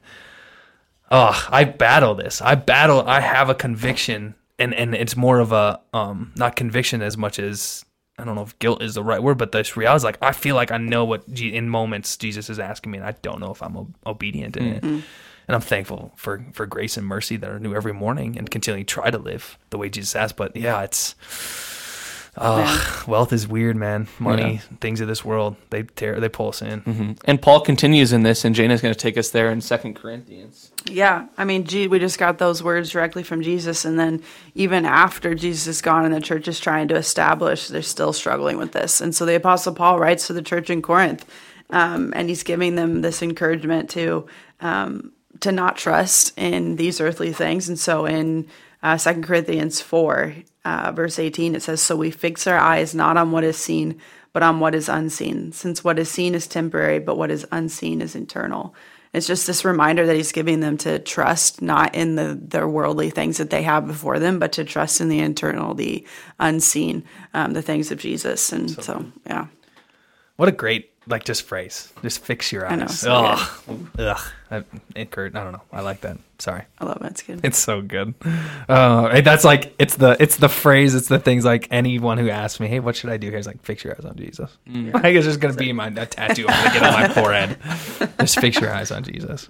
oh 1.10 1.46
i 1.50 1.64
battle 1.64 2.14
this 2.14 2.40
i 2.40 2.54
battle 2.54 3.02
i 3.06 3.20
have 3.20 3.50
a 3.50 3.54
conviction 3.54 4.34
and 4.60 4.72
and 4.74 4.94
it's 4.94 5.16
more 5.16 5.40
of 5.40 5.50
a 5.52 5.80
um 5.92 6.32
not 6.36 6.54
conviction 6.54 7.02
as 7.02 7.16
much 7.16 7.38
as 7.38 7.84
I 8.18 8.24
don't 8.24 8.34
know 8.34 8.42
if 8.42 8.58
guilt 8.58 8.82
is 8.82 8.94
the 8.94 9.02
right 9.02 9.22
word, 9.22 9.38
but 9.38 9.50
this 9.50 9.76
reality 9.76 9.96
is 9.96 10.04
like 10.04 10.18
I 10.22 10.32
feel 10.32 10.54
like 10.54 10.70
I 10.70 10.76
know 10.76 11.04
what 11.06 11.32
G- 11.32 11.54
in 11.54 11.68
moments 11.68 12.16
Jesus 12.16 12.50
is 12.50 12.58
asking 12.58 12.92
me, 12.92 12.98
and 12.98 13.06
I 13.06 13.12
don't 13.22 13.40
know 13.40 13.50
if 13.50 13.62
I'm 13.62 13.94
obedient 14.06 14.56
in 14.56 14.66
it. 14.66 14.84
And 14.84 15.54
I'm 15.56 15.62
thankful 15.62 16.12
for 16.16 16.44
for 16.52 16.66
grace 16.66 16.96
and 16.96 17.06
mercy 17.06 17.36
that 17.36 17.50
are 17.50 17.58
new 17.58 17.74
every 17.74 17.94
morning, 17.94 18.36
and 18.38 18.48
continually 18.48 18.84
try 18.84 19.10
to 19.10 19.18
live 19.18 19.58
the 19.70 19.78
way 19.78 19.88
Jesus 19.88 20.14
asked. 20.14 20.36
But 20.36 20.54
yeah, 20.54 20.82
it's 20.82 21.14
uh, 22.40 23.04
wealth 23.06 23.32
is 23.32 23.46
weird, 23.46 23.76
man. 23.76 24.08
Money, 24.18 24.60
things 24.80 25.00
of 25.00 25.08
this 25.08 25.24
world, 25.24 25.56
they 25.68 25.82
tear, 25.82 26.18
they 26.18 26.28
pull 26.28 26.48
us 26.48 26.62
in. 26.62 27.16
And 27.26 27.40
Paul 27.40 27.60
continues 27.60 28.12
in 28.12 28.22
this, 28.22 28.44
and 28.44 28.56
Jana's 28.56 28.80
going 28.80 28.94
to 28.94 28.98
take 28.98 29.18
us 29.18 29.30
there 29.30 29.50
in 29.50 29.60
Second 29.60 29.94
Corinthians. 29.94 30.72
Yeah, 30.86 31.26
I 31.36 31.44
mean, 31.44 31.64
gee, 31.64 31.86
we 31.86 31.98
just 31.98 32.18
got 32.18 32.38
those 32.38 32.62
words 32.62 32.90
directly 32.90 33.22
from 33.22 33.42
Jesus, 33.42 33.84
and 33.84 33.98
then 33.98 34.22
even 34.54 34.86
after 34.86 35.34
Jesus 35.34 35.66
is 35.66 35.82
gone 35.82 36.06
and 36.06 36.14
the 36.14 36.20
church 36.20 36.48
is 36.48 36.58
trying 36.58 36.88
to 36.88 36.96
establish, 36.96 37.68
they're 37.68 37.82
still 37.82 38.12
struggling 38.12 38.56
with 38.56 38.72
this. 38.72 39.00
And 39.00 39.14
so 39.14 39.26
the 39.26 39.36
Apostle 39.36 39.74
Paul 39.74 39.98
writes 39.98 40.26
to 40.28 40.32
the 40.32 40.42
church 40.42 40.70
in 40.70 40.80
Corinth, 40.80 41.26
um, 41.68 42.12
and 42.16 42.28
he's 42.28 42.42
giving 42.42 42.74
them 42.74 43.02
this 43.02 43.22
encouragement 43.22 43.90
to 43.90 44.26
um, 44.60 45.12
to 45.40 45.52
not 45.52 45.76
trust 45.76 46.36
in 46.36 46.76
these 46.76 47.00
earthly 47.00 47.32
things. 47.32 47.68
And 47.68 47.78
so 47.78 48.04
in 48.04 48.46
uh, 48.82 48.98
2 48.98 49.22
Corinthians 49.22 49.80
four, 49.80 50.34
uh, 50.64 50.92
verse 50.92 51.18
eighteen, 51.18 51.54
it 51.54 51.62
says, 51.62 51.80
"So 51.80 51.96
we 51.96 52.10
fix 52.10 52.46
our 52.46 52.58
eyes 52.58 52.94
not 52.94 53.16
on 53.16 53.32
what 53.32 53.44
is 53.44 53.56
seen." 53.56 54.00
But 54.32 54.44
on 54.44 54.60
what 54.60 54.76
is 54.76 54.88
unseen, 54.88 55.50
since 55.50 55.82
what 55.82 55.98
is 55.98 56.08
seen 56.08 56.36
is 56.36 56.46
temporary, 56.46 57.00
but 57.00 57.16
what 57.16 57.32
is 57.32 57.44
unseen 57.50 58.00
is 58.00 58.14
eternal. 58.14 58.76
It's 59.12 59.26
just 59.26 59.44
this 59.44 59.64
reminder 59.64 60.06
that 60.06 60.14
he's 60.14 60.30
giving 60.30 60.60
them 60.60 60.76
to 60.78 61.00
trust 61.00 61.60
not 61.60 61.96
in 61.96 62.14
the 62.14 62.38
their 62.40 62.68
worldly 62.68 63.10
things 63.10 63.38
that 63.38 63.50
they 63.50 63.62
have 63.62 63.88
before 63.88 64.20
them, 64.20 64.38
but 64.38 64.52
to 64.52 64.62
trust 64.62 65.00
in 65.00 65.08
the 65.08 65.18
internal, 65.18 65.74
the 65.74 66.06
unseen, 66.38 67.02
um, 67.34 67.54
the 67.54 67.62
things 67.62 67.90
of 67.90 67.98
Jesus. 67.98 68.52
And 68.52 68.70
so, 68.70 69.04
yeah, 69.26 69.48
What 70.36 70.48
a 70.48 70.52
great 70.52 70.89
like 71.10 71.24
just 71.24 71.42
phrase. 71.42 71.92
Just 72.02 72.24
fix 72.24 72.50
your 72.52 72.66
eyes. 72.66 72.72
I 72.72 72.76
know, 72.76 72.86
so 72.86 73.12
Ugh. 73.14 73.50
Ugh. 73.98 74.20
I, 74.50 74.64
it 74.94 75.10
Kurt, 75.10 75.36
I 75.36 75.44
don't 75.44 75.52
know. 75.52 75.62
I 75.72 75.80
like 75.82 76.00
that. 76.00 76.18
Sorry. 76.38 76.62
I 76.78 76.84
love 76.84 77.02
it. 77.02 77.06
It's 77.10 77.22
good. 77.22 77.40
It's 77.44 77.58
so 77.58 77.82
good. 77.82 78.14
Uh, 78.68 79.20
that's 79.20 79.44
like 79.44 79.74
it's 79.78 79.96
the 79.96 80.16
it's 80.18 80.36
the 80.36 80.48
phrase. 80.48 80.94
It's 80.94 81.08
the 81.08 81.18
things 81.18 81.44
like 81.44 81.68
anyone 81.70 82.18
who 82.18 82.30
asks 82.30 82.58
me, 82.60 82.66
"Hey, 82.68 82.80
what 82.80 82.96
should 82.96 83.10
I 83.10 83.16
do 83.16 83.28
here?" 83.28 83.38
Is 83.38 83.46
like 83.46 83.62
fix 83.62 83.84
your 83.84 83.94
eyes 83.94 84.04
on 84.04 84.16
Jesus. 84.16 84.56
Like 84.66 85.04
it's 85.14 85.26
just 85.26 85.40
gonna 85.40 85.54
be 85.54 85.72
my 85.72 85.88
a 85.88 86.06
tattoo 86.06 86.46
I'm 86.48 86.64
gonna 86.64 86.80
get 86.80 86.82
on 86.82 86.92
my 87.00 87.08
forehead. 87.22 87.58
Just 88.18 88.40
fix 88.40 88.60
your 88.60 88.72
eyes 88.72 88.90
on 88.90 89.02
Jesus. 89.04 89.48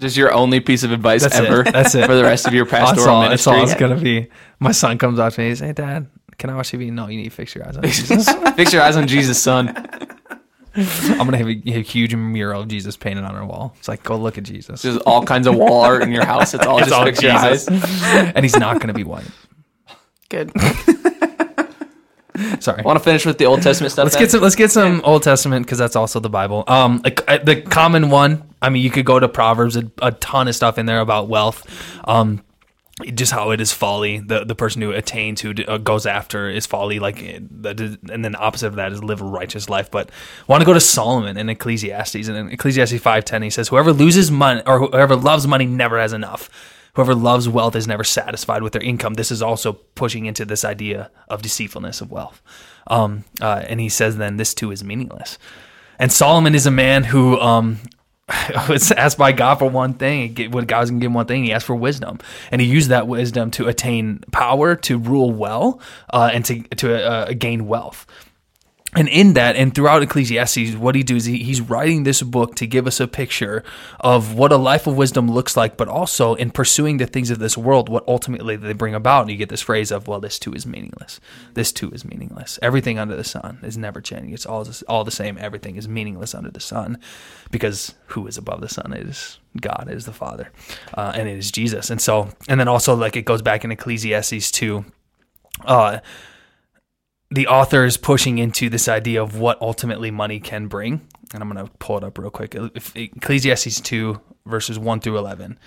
Just 0.00 0.16
your 0.16 0.32
only 0.32 0.60
piece 0.60 0.82
of 0.82 0.90
advice 0.92 1.22
That's 1.22 1.36
ever. 1.36 1.60
it. 1.62 1.72
That's 1.72 1.94
it. 1.94 2.06
for 2.06 2.14
the 2.14 2.24
rest 2.24 2.46
of 2.46 2.52
your 2.54 2.64
That's 2.66 2.90
pastoral 2.92 3.14
all, 3.16 3.28
that's 3.28 3.46
all 3.46 3.62
it's 3.62 3.74
gonna 3.74 3.96
be. 4.00 4.28
My 4.58 4.72
son 4.72 4.98
comes 4.98 5.18
up 5.18 5.32
to 5.34 5.40
me. 5.40 5.48
He's, 5.48 5.60
"Hey, 5.60 5.72
Dad, 5.72 6.08
can 6.38 6.50
I 6.50 6.56
watch 6.56 6.70
TV?" 6.72 6.90
No, 6.90 7.06
you 7.08 7.16
need 7.18 7.24
to 7.24 7.30
fix 7.30 7.54
your 7.54 7.66
eyes 7.66 7.76
on 7.76 7.82
Jesus. 7.84 8.28
Fix 8.56 8.72
your 8.72 8.82
eyes 8.82 8.96
on 8.96 9.06
Jesus, 9.06 9.40
son. 9.40 9.68
I'm 10.76 11.18
gonna 11.18 11.36
have 11.38 11.48
a, 11.48 11.62
a 11.66 11.82
huge 11.82 12.14
mural 12.14 12.62
of 12.62 12.68
Jesus 12.68 12.96
painted 12.96 13.24
on 13.24 13.34
our 13.36 13.44
wall. 13.46 13.74
It's 13.78 13.88
like, 13.88 14.02
go 14.02 14.16
look 14.16 14.38
at 14.38 14.44
Jesus. 14.44 14.82
There's 14.82 14.96
all 14.98 15.24
kinds 15.24 15.46
of 15.46 15.54
wall 15.54 15.82
art 15.82 16.02
in 16.02 16.10
your 16.12 16.24
house. 16.24 16.54
It's 16.54 16.66
all 16.66 16.78
It's 16.78 16.88
just 16.88 16.98
all 16.98 17.10
Jesus. 17.10 17.68
and 17.68 18.44
he's 18.44 18.56
not 18.56 18.80
gonna 18.80 18.92
be 18.94 19.04
white. 19.04 19.26
Good. 20.28 20.50
Sorry. 22.58 22.80
I 22.80 22.82
Want 22.82 22.98
to 22.98 23.04
finish 23.04 23.24
with 23.24 23.38
the 23.38 23.46
Old 23.46 23.62
Testament 23.62 23.92
stuff? 23.92 24.04
Let's 24.06 24.16
then? 24.16 24.24
get 24.24 24.30
some. 24.32 24.40
Let's 24.40 24.56
get 24.56 24.70
some 24.72 25.00
Old 25.04 25.22
Testament 25.22 25.66
because 25.66 25.78
that's 25.78 25.94
also 25.94 26.18
the 26.18 26.28
Bible. 26.30 26.64
Um, 26.66 27.00
like, 27.04 27.22
uh, 27.30 27.38
the 27.38 27.62
common 27.62 28.10
one. 28.10 28.42
I 28.60 28.70
mean, 28.70 28.82
you 28.82 28.90
could 28.90 29.04
go 29.04 29.20
to 29.20 29.28
Proverbs. 29.28 29.76
A, 29.76 29.88
a 30.02 30.10
ton 30.10 30.48
of 30.48 30.56
stuff 30.56 30.76
in 30.78 30.86
there 30.86 30.98
about 31.00 31.28
wealth. 31.28 31.64
Um, 32.08 32.42
just 33.14 33.32
how 33.32 33.50
it 33.50 33.60
is 33.60 33.72
folly. 33.72 34.18
The 34.18 34.44
the 34.44 34.54
person 34.54 34.82
who 34.82 34.92
attains, 34.92 35.40
who 35.40 35.52
uh, 35.66 35.78
goes 35.78 36.06
after, 36.06 36.48
is 36.48 36.66
folly. 36.66 36.98
Like, 36.98 37.22
uh, 37.22 37.38
that 37.62 37.80
is- 37.80 37.96
and 38.10 38.24
then 38.24 38.32
the 38.32 38.38
opposite 38.38 38.68
of 38.68 38.76
that 38.76 38.92
is 38.92 39.02
live 39.02 39.20
a 39.20 39.24
righteous 39.24 39.68
life. 39.68 39.90
But 39.90 40.10
want 40.46 40.60
to 40.60 40.66
go 40.66 40.74
to 40.74 40.80
Solomon 40.80 41.36
in 41.36 41.48
Ecclesiastes. 41.48 42.28
And 42.28 42.36
in 42.36 42.48
Ecclesiastes 42.50 43.00
five 43.00 43.24
ten, 43.24 43.42
he 43.42 43.50
says, 43.50 43.68
"Whoever 43.68 43.92
loses 43.92 44.30
money 44.30 44.62
or 44.66 44.78
whoever 44.78 45.16
loves 45.16 45.46
money 45.46 45.66
never 45.66 45.98
has 45.98 46.12
enough." 46.12 46.48
Whoever 46.94 47.16
loves 47.16 47.48
wealth 47.48 47.74
is 47.74 47.88
never 47.88 48.04
satisfied 48.04 48.62
with 48.62 48.72
their 48.72 48.82
income. 48.82 49.14
This 49.14 49.32
is 49.32 49.42
also 49.42 49.72
pushing 49.72 50.26
into 50.26 50.44
this 50.44 50.64
idea 50.64 51.10
of 51.28 51.42
deceitfulness 51.42 52.00
of 52.00 52.12
wealth. 52.12 52.40
Um, 52.86 53.24
uh, 53.40 53.64
and 53.66 53.80
he 53.80 53.88
says, 53.88 54.16
then 54.16 54.36
this 54.36 54.54
too 54.54 54.70
is 54.70 54.84
meaningless. 54.84 55.36
And 55.98 56.12
Solomon 56.12 56.54
is 56.54 56.66
a 56.66 56.70
man 56.70 57.02
who 57.02 57.36
um, 57.40 57.78
was 58.68 58.90
asked 58.92 59.18
by 59.18 59.32
God 59.32 59.56
for 59.56 59.68
one 59.68 59.94
thing. 59.94 60.34
What 60.50 60.66
God 60.66 60.80
was 60.80 60.90
going 60.90 61.00
to 61.00 61.04
give 61.04 61.10
him 61.10 61.14
one 61.14 61.26
thing, 61.26 61.44
he 61.44 61.52
asked 61.52 61.66
for 61.66 61.76
wisdom, 61.76 62.18
and 62.50 62.60
he 62.60 62.66
used 62.66 62.88
that 62.88 63.06
wisdom 63.06 63.50
to 63.52 63.68
attain 63.68 64.24
power, 64.32 64.76
to 64.76 64.98
rule 64.98 65.30
well, 65.30 65.80
uh, 66.10 66.30
and 66.32 66.44
to 66.46 66.62
to 66.76 67.06
uh, 67.06 67.32
gain 67.34 67.66
wealth. 67.66 68.06
And 68.96 69.08
in 69.08 69.32
that, 69.34 69.56
and 69.56 69.74
throughout 69.74 70.02
Ecclesiastes, 70.02 70.76
what 70.76 70.94
he 70.94 71.02
does, 71.02 71.24
he, 71.24 71.42
he's 71.42 71.60
writing 71.60 72.04
this 72.04 72.22
book 72.22 72.54
to 72.56 72.66
give 72.66 72.86
us 72.86 73.00
a 73.00 73.08
picture 73.08 73.64
of 74.00 74.34
what 74.34 74.52
a 74.52 74.56
life 74.56 74.86
of 74.86 74.96
wisdom 74.96 75.30
looks 75.30 75.56
like, 75.56 75.76
but 75.76 75.88
also 75.88 76.34
in 76.34 76.50
pursuing 76.50 76.98
the 76.98 77.06
things 77.06 77.30
of 77.30 77.38
this 77.38 77.58
world, 77.58 77.88
what 77.88 78.04
ultimately 78.06 78.56
they 78.56 78.72
bring 78.72 78.94
about. 78.94 79.22
And 79.22 79.30
you 79.30 79.36
get 79.36 79.48
this 79.48 79.62
phrase 79.62 79.90
of, 79.90 80.06
well, 80.06 80.20
this 80.20 80.38
too 80.38 80.52
is 80.52 80.64
meaningless. 80.64 81.20
This 81.54 81.72
too 81.72 81.90
is 81.90 82.04
meaningless. 82.04 82.58
Everything 82.62 82.98
under 82.98 83.16
the 83.16 83.24
sun 83.24 83.58
is 83.62 83.76
never 83.76 84.00
changing. 84.00 84.32
It's 84.32 84.46
all, 84.46 84.66
all 84.88 85.04
the 85.04 85.10
same. 85.10 85.38
Everything 85.38 85.76
is 85.76 85.88
meaningless 85.88 86.34
under 86.34 86.50
the 86.50 86.60
sun 86.60 86.98
because 87.50 87.94
who 88.06 88.26
is 88.26 88.38
above 88.38 88.60
the 88.60 88.68
sun 88.68 88.92
is 88.92 89.38
God, 89.60 89.88
is 89.90 90.04
the 90.04 90.12
Father, 90.12 90.50
uh, 90.94 91.12
and 91.14 91.28
it 91.28 91.38
is 91.38 91.50
Jesus. 91.50 91.90
And 91.90 92.00
so, 92.00 92.28
and 92.48 92.58
then 92.58 92.68
also, 92.68 92.94
like, 92.94 93.16
it 93.16 93.24
goes 93.24 93.42
back 93.42 93.64
in 93.64 93.70
Ecclesiastes 93.70 94.50
to, 94.52 94.84
uh, 95.64 95.98
the 97.30 97.46
author 97.46 97.84
is 97.84 97.96
pushing 97.96 98.38
into 98.38 98.68
this 98.68 98.88
idea 98.88 99.22
of 99.22 99.38
what 99.38 99.60
ultimately 99.60 100.10
money 100.10 100.40
can 100.40 100.68
bring. 100.68 101.06
And 101.32 101.42
I'm 101.42 101.50
going 101.50 101.66
to 101.66 101.72
pull 101.78 101.98
it 101.98 102.04
up 102.04 102.18
real 102.18 102.30
quick. 102.30 102.54
Ecclesiastes 102.94 103.80
2, 103.80 104.20
verses 104.46 104.78
1 104.78 105.00
through 105.00 105.18
11. 105.18 105.58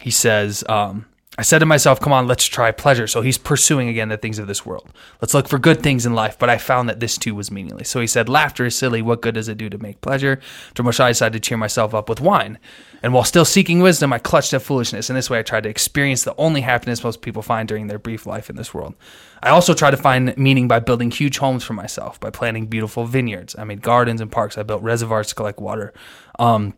He 0.00 0.10
says, 0.10 0.64
um, 0.68 1.06
I 1.38 1.42
said 1.42 1.60
to 1.60 1.66
myself, 1.66 1.98
come 1.98 2.12
on, 2.12 2.26
let's 2.26 2.44
try 2.44 2.70
pleasure. 2.72 3.06
So 3.06 3.22
he's 3.22 3.38
pursuing 3.38 3.88
again 3.88 4.10
the 4.10 4.18
things 4.18 4.38
of 4.38 4.46
this 4.46 4.66
world. 4.66 4.90
Let's 5.22 5.32
look 5.32 5.48
for 5.48 5.58
good 5.58 5.82
things 5.82 6.04
in 6.04 6.12
life, 6.12 6.38
but 6.38 6.50
I 6.50 6.58
found 6.58 6.90
that 6.90 7.00
this 7.00 7.16
too 7.16 7.34
was 7.34 7.50
meaningless. 7.50 7.88
So 7.88 8.02
he 8.02 8.06
said, 8.06 8.28
Laughter 8.28 8.66
is 8.66 8.76
silly. 8.76 9.00
What 9.00 9.22
good 9.22 9.34
does 9.34 9.48
it 9.48 9.56
do 9.56 9.70
to 9.70 9.78
make 9.78 10.02
pleasure? 10.02 10.40
From 10.74 10.84
which 10.84 11.00
I 11.00 11.08
decided 11.08 11.42
to 11.42 11.48
cheer 11.48 11.56
myself 11.56 11.94
up 11.94 12.10
with 12.10 12.20
wine. 12.20 12.58
And 13.02 13.14
while 13.14 13.24
still 13.24 13.46
seeking 13.46 13.80
wisdom, 13.80 14.12
I 14.12 14.18
clutched 14.18 14.52
at 14.52 14.60
foolishness. 14.60 15.08
In 15.08 15.16
this 15.16 15.30
way, 15.30 15.38
I 15.38 15.42
tried 15.42 15.62
to 15.62 15.70
experience 15.70 16.22
the 16.22 16.36
only 16.36 16.60
happiness 16.60 17.02
most 17.02 17.22
people 17.22 17.40
find 17.40 17.66
during 17.66 17.86
their 17.86 17.98
brief 17.98 18.26
life 18.26 18.50
in 18.50 18.56
this 18.56 18.74
world. 18.74 18.94
I 19.42 19.48
also 19.48 19.72
tried 19.72 19.92
to 19.92 19.96
find 19.96 20.36
meaning 20.36 20.68
by 20.68 20.80
building 20.80 21.10
huge 21.10 21.38
homes 21.38 21.64
for 21.64 21.72
myself, 21.72 22.20
by 22.20 22.28
planting 22.28 22.66
beautiful 22.66 23.06
vineyards. 23.06 23.56
I 23.58 23.64
made 23.64 23.80
gardens 23.80 24.20
and 24.20 24.30
parks. 24.30 24.58
I 24.58 24.64
built 24.64 24.82
reservoirs 24.82 25.28
to 25.28 25.34
collect 25.34 25.60
water. 25.60 25.94
Um, 26.38 26.74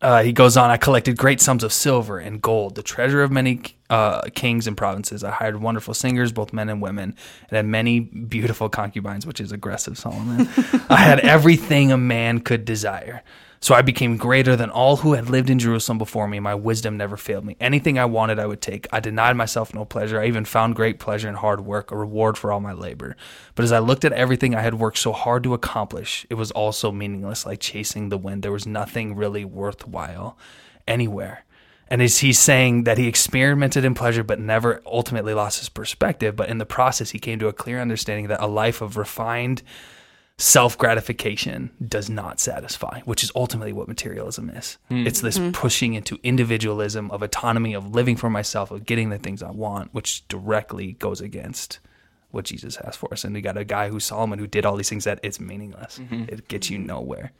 uh, 0.00 0.22
he 0.22 0.32
goes 0.32 0.56
on, 0.56 0.70
I 0.70 0.76
collected 0.76 1.16
great 1.16 1.40
sums 1.40 1.64
of 1.64 1.72
silver 1.72 2.18
and 2.18 2.40
gold, 2.40 2.76
the 2.76 2.82
treasure 2.82 3.22
of 3.22 3.32
many 3.32 3.60
uh, 3.90 4.22
kings 4.34 4.66
and 4.66 4.76
provinces. 4.76 5.24
I 5.24 5.30
hired 5.32 5.60
wonderful 5.60 5.92
singers, 5.92 6.30
both 6.30 6.52
men 6.52 6.68
and 6.68 6.80
women, 6.80 7.16
and 7.48 7.56
had 7.56 7.66
many 7.66 8.00
beautiful 8.00 8.68
concubines, 8.68 9.26
which 9.26 9.40
is 9.40 9.50
aggressive, 9.50 9.98
Solomon. 9.98 10.48
I 10.88 10.96
had 10.96 11.20
everything 11.20 11.90
a 11.90 11.98
man 11.98 12.40
could 12.40 12.64
desire. 12.64 13.22
So 13.60 13.74
I 13.74 13.82
became 13.82 14.16
greater 14.16 14.54
than 14.54 14.70
all 14.70 14.98
who 14.98 15.14
had 15.14 15.28
lived 15.28 15.50
in 15.50 15.58
Jerusalem 15.58 15.98
before 15.98 16.28
me. 16.28 16.38
My 16.38 16.54
wisdom 16.54 16.96
never 16.96 17.16
failed 17.16 17.44
me. 17.44 17.56
Anything 17.60 17.98
I 17.98 18.04
wanted, 18.04 18.38
I 18.38 18.46
would 18.46 18.60
take. 18.60 18.86
I 18.92 19.00
denied 19.00 19.36
myself 19.36 19.74
no 19.74 19.84
pleasure. 19.84 20.20
I 20.20 20.26
even 20.26 20.44
found 20.44 20.76
great 20.76 20.98
pleasure 21.00 21.28
in 21.28 21.34
hard 21.34 21.62
work, 21.62 21.90
a 21.90 21.96
reward 21.96 22.38
for 22.38 22.52
all 22.52 22.60
my 22.60 22.72
labor. 22.72 23.16
But 23.54 23.64
as 23.64 23.72
I 23.72 23.80
looked 23.80 24.04
at 24.04 24.12
everything 24.12 24.54
I 24.54 24.60
had 24.60 24.74
worked 24.74 24.98
so 24.98 25.12
hard 25.12 25.42
to 25.42 25.54
accomplish, 25.54 26.24
it 26.30 26.34
was 26.34 26.52
also 26.52 26.92
meaningless, 26.92 27.44
like 27.44 27.60
chasing 27.60 28.08
the 28.08 28.18
wind. 28.18 28.42
There 28.42 28.52
was 28.52 28.66
nothing 28.66 29.16
really 29.16 29.44
worthwhile 29.44 30.38
anywhere. 30.86 31.44
And 31.90 32.02
as 32.02 32.18
he's 32.18 32.38
saying 32.38 32.84
that 32.84 32.98
he 32.98 33.08
experimented 33.08 33.84
in 33.84 33.94
pleasure 33.94 34.22
but 34.22 34.38
never 34.38 34.82
ultimately 34.86 35.34
lost 35.34 35.58
his 35.58 35.68
perspective, 35.68 36.36
but 36.36 36.48
in 36.48 36.58
the 36.58 36.66
process 36.66 37.10
he 37.10 37.18
came 37.18 37.38
to 37.38 37.48
a 37.48 37.52
clear 37.52 37.80
understanding 37.80 38.28
that 38.28 38.42
a 38.42 38.46
life 38.46 38.82
of 38.82 38.96
refined 38.96 39.62
self 40.38 40.78
gratification 40.78 41.70
does 41.86 42.08
not 42.08 42.40
satisfy, 42.40 43.00
which 43.00 43.22
is 43.22 43.32
ultimately 43.34 43.72
what 43.72 43.88
materialism 43.88 44.50
is. 44.50 44.78
Hmm. 44.88 45.06
It's 45.06 45.20
this 45.20 45.36
hmm. 45.36 45.50
pushing 45.50 45.94
into 45.94 46.18
individualism, 46.22 47.10
of 47.10 47.22
autonomy, 47.22 47.74
of 47.74 47.94
living 47.94 48.16
for 48.16 48.30
myself, 48.30 48.70
of 48.70 48.86
getting 48.86 49.10
the 49.10 49.18
things 49.18 49.42
I 49.42 49.50
want, 49.50 49.92
which 49.92 50.26
directly 50.28 50.92
goes 50.92 51.20
against 51.20 51.80
what 52.30 52.44
Jesus 52.44 52.76
has 52.76 52.96
for 52.96 53.12
us. 53.12 53.24
And 53.24 53.34
we 53.34 53.40
got 53.40 53.56
a 53.56 53.64
guy 53.64 53.88
who's 53.88 54.04
Solomon 54.04 54.38
who 54.38 54.46
did 54.46 54.64
all 54.64 54.76
these 54.76 54.88
things 54.88 55.04
that 55.04 55.18
it's 55.22 55.40
meaningless. 55.40 55.98
Mm-hmm. 55.98 56.24
It 56.28 56.48
gets 56.48 56.70
you 56.70 56.78
nowhere. 56.78 57.32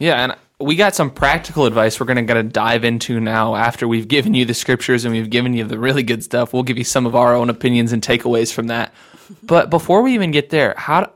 Yeah, 0.00 0.22
and 0.22 0.36
we 0.60 0.76
got 0.76 0.94
some 0.94 1.10
practical 1.10 1.66
advice 1.66 1.98
we're 1.98 2.06
going 2.06 2.18
to 2.18 2.22
gotta 2.22 2.44
dive 2.44 2.84
into 2.84 3.18
now 3.18 3.56
after 3.56 3.88
we've 3.88 4.06
given 4.06 4.32
you 4.32 4.44
the 4.44 4.54
scriptures 4.54 5.04
and 5.04 5.12
we've 5.12 5.30
given 5.30 5.54
you 5.54 5.64
the 5.64 5.78
really 5.78 6.04
good 6.04 6.22
stuff. 6.22 6.52
We'll 6.52 6.62
give 6.62 6.78
you 6.78 6.84
some 6.84 7.04
of 7.04 7.16
our 7.16 7.34
own 7.34 7.50
opinions 7.50 7.92
and 7.92 8.00
takeaways 8.00 8.52
from 8.52 8.68
that. 8.68 8.92
But 9.42 9.70
before 9.70 10.02
we 10.02 10.14
even 10.14 10.30
get 10.30 10.50
there, 10.50 10.74
how 10.76 11.12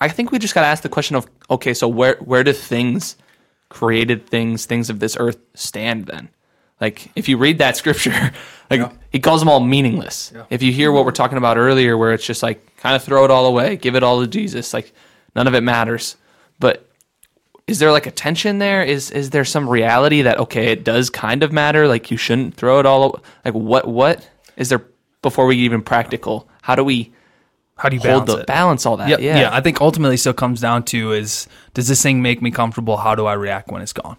I 0.00 0.08
think 0.08 0.30
we 0.30 0.38
just 0.38 0.54
got 0.54 0.60
to 0.62 0.66
ask 0.66 0.82
the 0.82 0.88
question 0.88 1.16
of 1.16 1.26
okay, 1.50 1.74
so 1.74 1.88
where 1.88 2.16
where 2.16 2.44
do 2.44 2.52
things 2.52 3.16
created 3.68 4.26
things, 4.26 4.66
things 4.66 4.90
of 4.90 5.00
this 5.00 5.16
earth 5.18 5.38
stand 5.54 6.06
then? 6.06 6.28
Like 6.80 7.10
if 7.16 7.28
you 7.28 7.36
read 7.36 7.58
that 7.58 7.76
scripture, 7.82 8.32
like 8.70 8.92
he 9.10 9.18
calls 9.18 9.40
them 9.40 9.48
all 9.48 9.60
meaningless. 9.60 10.32
If 10.50 10.62
you 10.62 10.72
hear 10.72 10.92
what 10.92 11.04
we're 11.04 11.10
talking 11.10 11.38
about 11.38 11.58
earlier, 11.58 11.96
where 11.96 12.12
it's 12.12 12.26
just 12.26 12.42
like 12.42 12.76
kind 12.76 12.94
of 12.94 13.02
throw 13.02 13.24
it 13.24 13.30
all 13.30 13.46
away, 13.46 13.76
give 13.76 13.96
it 13.96 14.02
all 14.02 14.20
to 14.20 14.26
Jesus, 14.26 14.72
like 14.72 14.92
none 15.34 15.46
of 15.46 15.54
it 15.54 15.62
matters. 15.62 16.16
But 16.60 16.88
is 17.66 17.78
there 17.80 17.92
like 17.92 18.06
a 18.06 18.10
tension 18.10 18.58
there? 18.58 18.82
Is 18.82 19.10
is 19.10 19.30
there 19.30 19.44
some 19.44 19.68
reality 19.68 20.22
that 20.22 20.38
okay, 20.38 20.72
it 20.72 20.84
does 20.84 21.10
kind 21.10 21.42
of 21.42 21.52
matter? 21.52 21.88
Like 21.88 22.10
you 22.10 22.16
shouldn't 22.16 22.54
throw 22.54 22.78
it 22.78 22.86
all. 22.86 23.22
Like 23.44 23.54
what 23.54 23.88
what 23.88 24.28
is 24.56 24.68
there 24.68 24.84
before 25.22 25.46
we 25.46 25.56
get 25.56 25.62
even 25.62 25.82
practical? 25.82 26.48
How 26.62 26.74
do 26.76 26.84
we 26.84 27.12
How 27.78 27.88
do 27.88 27.96
you 27.96 28.02
balance 28.02 28.32
the 28.32 28.38
it? 28.40 28.46
balance 28.46 28.84
all 28.86 28.96
that? 28.96 29.08
Yep, 29.08 29.20
yeah. 29.20 29.50
I 29.52 29.60
think 29.60 29.80
ultimately 29.80 30.16
still 30.16 30.34
comes 30.34 30.60
down 30.60 30.82
to 30.84 31.12
is 31.12 31.46
does 31.74 31.88
this 31.88 32.02
thing 32.02 32.20
make 32.20 32.42
me 32.42 32.50
comfortable? 32.50 32.96
How 32.96 33.14
do 33.14 33.26
I 33.26 33.34
react 33.34 33.70
when 33.70 33.82
it's 33.82 33.92
gone? 33.92 34.16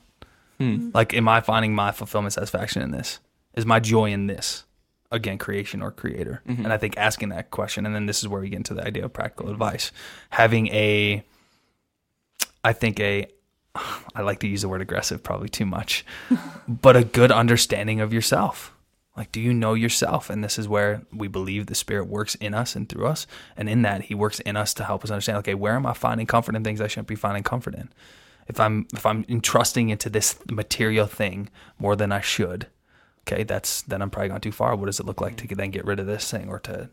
Hmm. 0.59 0.89
Like, 0.93 1.13
am 1.13 1.27
I 1.27 1.41
finding 1.41 1.75
my 1.75 1.91
fulfillment 1.91 2.33
satisfaction 2.33 2.81
in 2.81 2.91
this? 2.91 3.19
Is 3.55 3.65
my 3.65 3.79
joy 3.79 4.11
in 4.11 4.27
this? 4.27 4.65
Again, 5.11 5.37
creation 5.37 5.81
or 5.81 5.91
creator. 5.91 6.41
Mm-hmm. 6.47 6.63
And 6.65 6.73
I 6.73 6.77
think 6.77 6.97
asking 6.97 7.29
that 7.29 7.49
question, 7.49 7.85
and 7.85 7.95
then 7.95 8.05
this 8.05 8.19
is 8.19 8.27
where 8.27 8.41
we 8.41 8.49
get 8.49 8.57
into 8.57 8.73
the 8.73 8.85
idea 8.85 9.05
of 9.05 9.13
practical 9.13 9.49
advice. 9.49 9.91
Having 10.29 10.67
a, 10.67 11.23
I 12.63 12.73
think 12.73 12.99
a, 12.99 13.27
I 14.15 14.21
like 14.21 14.39
to 14.39 14.47
use 14.47 14.61
the 14.61 14.69
word 14.69 14.81
aggressive 14.81 15.23
probably 15.23 15.49
too 15.49 15.65
much, 15.65 16.05
but 16.67 16.95
a 16.95 17.03
good 17.03 17.31
understanding 17.31 18.01
of 18.01 18.13
yourself. 18.13 18.73
Like, 19.17 19.31
do 19.31 19.41
you 19.41 19.53
know 19.53 19.73
yourself? 19.73 20.29
And 20.29 20.43
this 20.43 20.57
is 20.57 20.67
where 20.67 21.01
we 21.11 21.27
believe 21.27 21.65
the 21.65 21.75
Spirit 21.75 22.07
works 22.07 22.35
in 22.35 22.53
us 22.53 22.75
and 22.75 22.87
through 22.87 23.07
us. 23.07 23.27
And 23.57 23.67
in 23.67 23.81
that, 23.81 24.03
He 24.03 24.15
works 24.15 24.39
in 24.39 24.55
us 24.55 24.73
to 24.75 24.83
help 24.83 25.03
us 25.03 25.11
understand, 25.11 25.39
okay, 25.39 25.55
where 25.55 25.75
am 25.75 25.85
I 25.85 25.93
finding 25.93 26.27
comfort 26.27 26.55
in 26.55 26.63
things 26.63 26.79
I 26.79 26.87
shouldn't 26.87 27.07
be 27.07 27.15
finding 27.15 27.43
comfort 27.43 27.75
in? 27.75 27.89
If 28.47 28.59
I'm 28.59 28.87
if 28.93 29.05
I'm 29.05 29.25
entrusting 29.29 29.89
into 29.89 30.09
this 30.09 30.39
material 30.49 31.05
thing 31.05 31.49
more 31.77 31.95
than 31.95 32.11
I 32.11 32.21
should, 32.21 32.67
okay, 33.27 33.43
that's 33.43 33.83
then 33.83 34.01
I'm 34.01 34.09
probably 34.09 34.29
gone 34.29 34.41
too 34.41 34.51
far. 34.51 34.75
What 34.75 34.87
does 34.87 34.99
it 34.99 35.05
look 35.05 35.21
like 35.21 35.37
to 35.37 35.45
mm-hmm. 35.45 35.55
then 35.55 35.71
get 35.71 35.85
rid 35.85 35.99
of 35.99 36.07
this 36.07 36.31
thing 36.31 36.49
or 36.49 36.59
to 36.61 36.89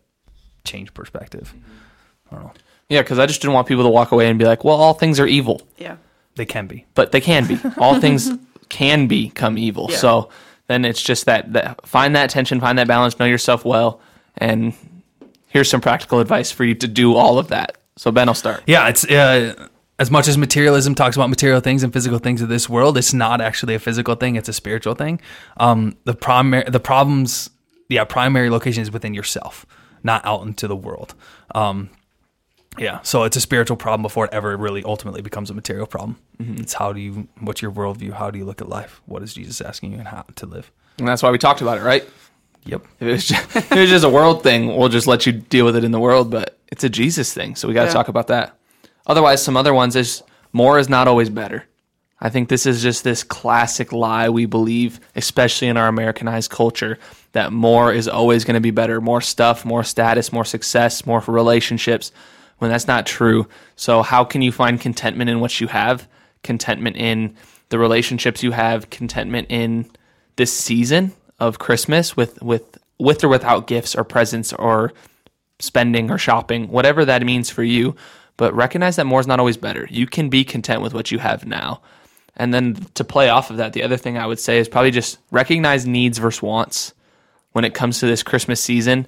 change 0.65 0.93
perspective? 0.93 1.55
Mm-hmm. 1.57 2.35
I 2.35 2.35
don't 2.35 2.45
know. 2.45 2.53
Yeah, 2.89 3.03
because 3.03 3.19
I 3.19 3.27
just 3.27 3.41
didn't 3.41 3.55
want 3.55 3.67
people 3.67 3.85
to 3.85 3.91
walk 3.91 4.13
away 4.13 4.29
and 4.29 4.39
be 4.39 4.45
like, 4.45 4.65
well, 4.65 4.77
all 4.77 4.95
things 4.95 5.19
are 5.19 5.27
evil. 5.27 5.63
Yeah. 5.77 5.97
They 6.37 6.45
can 6.45 6.67
be. 6.67 6.85
but 6.95 7.13
they 7.13 7.21
can 7.21 7.47
be. 7.47 7.59
All 7.79 7.99
things 7.99 8.31
can 8.69 9.07
become 9.07 9.57
evil. 9.57 9.89
Yeah. 9.91 9.97
So 9.97 10.29
then 10.69 10.85
it's 10.85 11.03
just 11.03 11.27
that, 11.27 11.53
that 11.53 11.87
find 11.87 12.15
that 12.17 12.31
tension, 12.31 12.61
find 12.61 12.79
that 12.79 12.89
balance, 12.89 13.19
know 13.19 13.25
yourself 13.27 13.65
well, 13.65 14.01
and 14.37 14.75
here's 15.49 15.71
some 15.71 15.81
practical 15.81 16.21
advice 16.21 16.51
for 16.51 16.65
you 16.65 16.75
to 16.75 16.89
do 16.89 17.15
all 17.15 17.39
of 17.39 17.49
that. 17.49 17.79
So 17.97 18.11
Ben, 18.11 18.29
I'll 18.29 18.35
start. 18.35 18.63
Yeah, 18.67 18.89
it's 18.89 19.05
uh, 19.05 19.69
as 19.99 20.11
much 20.11 20.29
as 20.29 20.37
materialism 20.37 20.95
talks 20.95 21.17
about 21.17 21.31
material 21.31 21.61
things 21.61 21.83
and 21.83 21.93
physical 21.93 22.19
things 22.19 22.43
of 22.43 22.49
this 22.49 22.69
world. 22.69 22.99
It's 22.99 23.15
not 23.15 23.41
actually 23.41 23.75
a 23.75 23.79
physical 23.79 24.15
thing; 24.15 24.37
it's 24.37 24.49
a 24.49 24.53
spiritual 24.53 24.95
thing. 24.95 25.21
Um, 25.57 25.97
the 26.05 26.15
primary, 26.15 26.65
the 26.69 26.81
problems, 26.81 27.49
yeah, 27.89 28.05
primary 28.05 28.51
location 28.51 28.83
is 28.83 28.91
within 28.91 29.15
yourself, 29.15 29.65
not 30.03 30.25
out 30.27 30.43
into 30.43 30.69
the 30.69 30.77
world. 30.77 31.15
Um, 31.55 31.91
yeah, 32.79 33.01
so 33.03 33.25
it's 33.25 33.37
a 33.37 33.41
spiritual 33.41 33.77
problem 33.77 34.03
before 34.03 34.27
it 34.27 34.33
ever 34.33 34.57
really 34.57 34.83
ultimately 34.85 35.23
becomes 35.23 35.51
a 35.51 35.55
material 35.55 35.87
problem. 35.87 36.17
Mm-hmm. 36.41 36.61
It's 36.63 36.75
how 36.75 36.93
do 36.93 37.01
you, 37.01 37.29
what's 37.41 37.63
your 37.63 37.71
worldview? 37.73 38.13
How 38.13 38.31
do 38.31 38.39
you 38.39 38.45
look 38.45 38.61
at 38.61 38.69
life? 38.69 39.01
What 39.07 39.23
is 39.23 39.35
Jesus 39.35 39.61
asking 39.61 39.93
you 39.93 39.99
and 39.99 40.09
how 40.09 40.25
to 40.35 40.47
live? 40.47 40.71
And 40.99 41.07
that's 41.09 41.23
why 41.23 41.31
we 41.31 41.39
talked 41.39 41.61
about 41.61 41.79
it, 41.79 41.83
right? 41.83 42.05
Yep. 42.65 42.85
If 43.01 43.09
it 43.09 43.13
was 43.13 43.27
just, 43.29 43.57
if 43.57 43.73
it 43.73 43.87
just 43.87 44.05
a 44.05 44.09
world 44.09 44.43
thing, 44.43 44.77
we'll 44.77 44.89
just 44.89 45.07
let 45.07 45.27
you 45.27 45.33
deal 45.33 45.65
with 45.65 45.77
it 45.77 45.85
in 45.85 45.93
the 45.93 46.01
world, 46.01 46.31
but 46.31 46.59
it's 46.69 46.85
a 46.85 46.89
Jesus 46.89 47.33
thing. 47.33 47.55
So 47.57 47.69
we 47.69 47.75
got 47.75 47.83
to 47.83 47.87
Yeah. 47.89 47.93
talk 47.95 48.09
about 48.09 48.27
that. 48.29 48.59
Otherwise, 49.07 49.43
some 49.43 49.57
other 49.57 49.73
ones 49.73 49.95
is 49.97 50.23
more 50.53 50.79
is 50.79 50.89
not 50.89 51.07
always 51.07 51.31
better. 51.31 51.65
I 52.19 52.31
think 52.31 52.49
this 52.49 52.65
is 52.65 52.83
just 52.83 53.05
this 53.05 53.23
classic 53.23 53.93
lie 53.93 54.31
we 54.31 54.47
believe, 54.47 55.01
especially 55.15 55.69
in 55.69 55.77
our 55.77 55.87
Americanized 55.87 56.51
culture, 56.51 56.99
that 57.33 57.53
more 57.53 57.93
is 57.93 58.09
always 58.09 58.45
going 58.45 58.55
to 58.55 58.61
be 58.61 58.71
better. 58.71 59.03
More 59.03 59.21
stuff, 59.21 59.67
more 59.67 59.85
status, 59.85 60.33
more 60.33 60.45
success, 60.47 61.05
more 61.05 61.23
relationships, 61.27 62.13
when 62.59 62.71
that's 62.71 62.87
not 62.87 63.07
true. 63.07 63.47
So, 63.77 64.03
how 64.03 64.25
can 64.25 64.43
you 64.43 64.53
find 64.53 64.81
contentment 64.81 65.31
in 65.31 65.41
what 65.41 65.61
you 65.61 65.67
have? 65.69 66.09
Contentment 66.43 66.97
in 66.97 67.37
the 67.69 67.79
relationships 67.79 68.43
you 68.43 68.53
have, 68.53 68.91
contentment 68.91 69.49
in 69.51 69.91
this 70.37 70.53
season 70.53 71.13
of 71.39 71.59
Christmas 71.59 72.17
with 72.17 72.41
with 72.43 72.79
with 72.99 73.25
or 73.25 73.29
without 73.29 73.67
gifts 73.67 73.95
or 73.95 74.05
presents 74.05 74.53
or 74.53 74.93
spending 75.59 76.11
or 76.11 76.19
shopping, 76.19 76.69
whatever 76.69 77.05
that 77.05 77.23
means 77.23 77.51
for 77.51 77.63
you. 77.63 77.97
But 78.37 78.55
recognize 78.55 78.97
that 78.97 79.07
more 79.07 79.21
is 79.21 79.27
not 79.27 79.41
always 79.41 79.57
better. 79.57 79.87
You 79.91 80.07
can 80.07 80.29
be 80.29 80.45
content 80.45 80.83
with 80.83 80.93
what 80.93 81.11
you 81.11 81.19
have 81.19 81.47
now. 81.47 81.81
And 82.37 82.53
then 82.53 82.75
to 82.95 83.05
play 83.05 83.31
off 83.31 83.51
of 83.51 83.57
that, 83.57 83.73
the 83.73 83.83
other 83.83 83.97
thing 83.97 84.19
I 84.19 84.27
would 84.27 84.39
say 84.39 84.59
is 84.59 84.69
probably 84.69 84.91
just 84.91 85.19
recognize 85.31 85.87
needs 85.87 86.19
versus 86.19 86.43
wants. 86.43 86.93
When 87.53 87.65
it 87.65 87.73
comes 87.73 88.01
to 88.01 88.07
this 88.07 88.23
Christmas 88.23 88.61
season, 88.61 89.07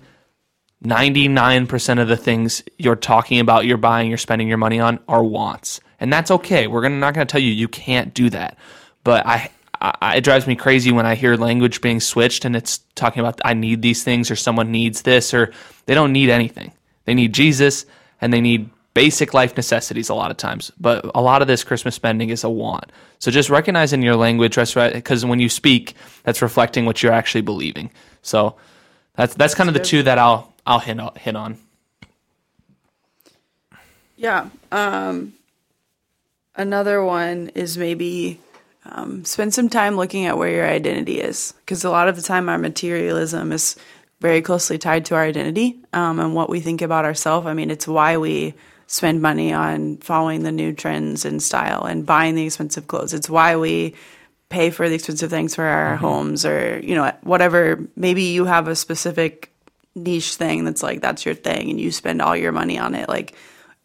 99% 0.85 2.01
of 2.01 2.09
the 2.09 2.17
things 2.17 2.62
you're 2.79 2.97
talking 2.97 3.41
about, 3.41 3.67
you're 3.67 3.77
buying, 3.77 4.09
you're 4.09 4.19
spending 4.19 4.49
your 4.49 4.59
money 4.59 4.79
on 4.79 5.01
are 5.09 5.25
wants. 5.25 5.81
And 6.01 6.12
that's 6.12 6.31
okay. 6.31 6.67
We're 6.67 6.83
gonna, 6.83 6.99
not 6.99 7.14
going 7.14 7.27
to 7.27 7.31
tell 7.31 7.41
you 7.41 7.51
you 7.51 7.69
can't 7.69 8.14
do 8.14 8.31
that. 8.31 8.57
But 9.03 9.27
I, 9.27 9.51
I, 9.81 10.17
it 10.17 10.25
drives 10.25 10.47
me 10.47 10.57
crazy 10.57 10.93
when 10.93 11.07
I 11.07 11.14
hear 11.14 11.37
language 11.37 11.81
being 11.81 12.01
switched 12.01 12.45
and 12.45 12.55
it's 12.55 12.79
talking 12.95 13.21
about 13.21 13.41
I 13.45 13.55
need 13.55 13.83
these 13.83 14.03
things 14.03 14.31
or 14.31 14.37
someone 14.37 14.71
needs 14.71 15.03
this 15.03 15.35
or 15.35 15.53
they 15.87 15.95
don't 15.95 16.12
need 16.12 16.31
anything. 16.31 16.73
They 17.05 17.14
need 17.14 17.33
Jesus 17.33 17.87
and 18.21 18.33
they 18.33 18.41
need 18.41 18.71
basic 18.95 19.33
life 19.33 19.57
necessities 19.57 20.09
a 20.09 20.14
lot 20.14 20.31
of 20.31 20.37
times. 20.37 20.73
But 20.81 21.09
a 21.14 21.23
lot 21.23 21.43
of 21.43 21.49
this 21.49 21.62
Christmas 21.62 21.95
spending 21.95 22.31
is 22.31 22.43
a 22.43 22.51
want. 22.51 22.91
So 23.21 23.31
just 23.31 23.51
recognize 23.51 23.93
in 23.93 24.03
your 24.03 24.17
language, 24.17 24.57
because 24.57 25.25
when 25.25 25.38
you 25.38 25.49
speak, 25.49 25.95
that's 26.25 26.43
reflecting 26.43 26.85
what 26.85 27.03
you're 27.03 27.12
actually 27.12 27.43
believing. 27.43 27.91
So 28.23 28.57
that's 29.14 29.35
that's 29.35 29.55
kind 29.55 29.69
of 29.69 29.75
the 29.75 29.81
two 29.81 30.03
that 30.03 30.19
I'll 30.19 30.53
I'll 30.68 30.81
hit 30.81 31.00
on, 31.00 31.14
hit 31.16 31.35
on. 31.35 31.57
Yeah. 34.16 34.50
Um, 34.70 35.33
another 36.54 37.02
one 37.02 37.50
is 37.54 37.78
maybe 37.78 38.38
um, 38.85 39.24
spend 39.24 39.54
some 39.54 39.70
time 39.70 39.96
looking 39.96 40.26
at 40.26 40.37
where 40.37 40.50
your 40.50 40.68
identity 40.68 41.22
is, 41.22 41.54
because 41.61 41.85
a 41.85 41.90
lot 41.90 42.09
of 42.09 42.16
the 42.16 42.22
time 42.22 42.50
our 42.50 42.59
materialism 42.59 43.50
is 43.50 43.76
very 44.20 44.42
closely 44.42 44.76
tied 44.76 45.07
to 45.07 45.14
our 45.14 45.22
identity 45.22 45.78
um, 45.94 46.20
and 46.20 46.35
what 46.35 46.50
we 46.50 46.61
think 46.61 46.83
about 46.83 47.07
ourselves. 47.07 47.46
I 47.46 47.54
mean, 47.54 47.70
it's 47.70 47.88
why 47.88 48.18
we 48.18 48.52
spend 48.88 49.22
money 49.22 49.54
on 49.54 49.96
following 49.98 50.42
the 50.42 50.52
new 50.52 50.74
trends 50.74 51.24
in 51.24 51.40
style 51.40 51.85
and 51.85 52.04
buying 52.04 52.35
the 52.35 52.44
expensive 52.44 52.88
clothes. 52.88 53.14
It's 53.14 53.31
why 53.31 53.57
we 53.57 53.94
pay 54.50 54.68
for 54.68 54.87
the 54.87 54.96
expensive 54.96 55.31
things 55.31 55.54
for 55.54 55.64
our 55.64 55.96
homes 55.96 56.44
or 56.44 56.78
you 56.83 56.94
know 56.94 57.11
whatever. 57.22 57.87
Maybe 57.96 58.24
you 58.24 58.44
have 58.44 58.68
a 58.68 58.76
specific 58.76 59.50
niche 59.99 60.35
thing 60.37 60.65
that's 60.65 60.83
like 60.83 61.01
that's 61.01 61.25
your 61.25 61.35
thing 61.35 61.71
and 61.71 61.81
you 61.81 61.91
spend 61.91 62.23
all 62.23 62.37
your 62.37 62.53
money 62.53 62.79
on 62.79 62.95
it 62.95 63.09
like 63.09 63.35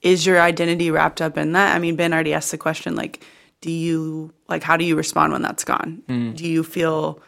is 0.01 0.25
your 0.25 0.39
identity 0.41 0.91
wrapped 0.91 1.21
up 1.21 1.37
in 1.37 1.53
that? 1.53 1.75
I 1.75 1.79
mean 1.79 1.95
ben 1.95 2.13
already 2.13 2.33
asked 2.33 2.51
the 2.51 2.57
question 2.57 2.95
like 2.95 3.23
do 3.61 3.71
you 3.71 4.33
like 4.47 4.63
how 4.63 4.77
do 4.77 4.85
you 4.85 4.95
respond 4.95 5.31
when 5.33 5.41
that's 5.41 5.63
gone? 5.63 6.03
Mm. 6.07 6.35
Do 6.35 6.47
you 6.47 6.63
feel 6.63 7.21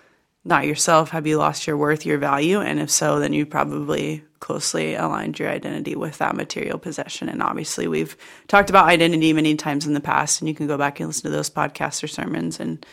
not 0.44 0.68
yourself? 0.68 1.10
Have 1.10 1.26
you 1.26 1.38
lost 1.38 1.66
your 1.66 1.78
worth 1.78 2.06
your 2.06 2.18
value? 2.20 2.60
And 2.60 2.80
if 2.80 2.92
so 2.92 3.20
then 3.20 3.34
you 3.34 3.46
probably 3.46 4.24
closely 4.40 4.94
aligned 4.94 5.40
your 5.40 5.50
identity 5.50 5.96
with 5.96 6.20
that 6.20 6.36
material 6.36 6.78
possession. 6.78 7.30
And 7.30 7.42
obviously 7.42 7.88
we've 7.88 8.16
talked 8.48 8.70
about 8.70 8.86
identity 8.86 9.34
many 9.34 9.56
times 9.56 9.88
in 9.88 9.94
the 9.94 10.00
past 10.02 10.42
and 10.42 10.48
you 10.48 10.54
can 10.54 10.68
go 10.68 10.78
back 10.78 11.00
and 11.00 11.08
listen 11.08 11.24
to 11.24 11.36
those 11.36 11.50
podcasts 11.50 12.04
or 12.04 12.08
sermons 12.08 12.60
and 12.60 12.86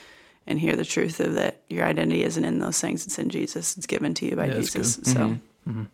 and 0.47 0.59
hear 0.59 0.75
the 0.75 0.85
truth 0.85 1.21
of 1.21 1.35
that 1.35 1.61
your 1.69 1.85
identity 1.85 2.25
isn't 2.25 2.45
in 2.45 2.59
those 2.59 2.81
things. 2.81 3.07
It's 3.07 3.19
in 3.19 3.29
jesus. 3.29 3.77
It's 3.77 3.87
given 3.87 4.15
to 4.15 4.27
you 4.27 4.37
by 4.37 4.47
Yeah, 4.47 4.55
jesus. 4.55 4.95
so 4.95 5.01
mm-hmm. 5.15 5.35
Mm-hmm. 5.69 5.85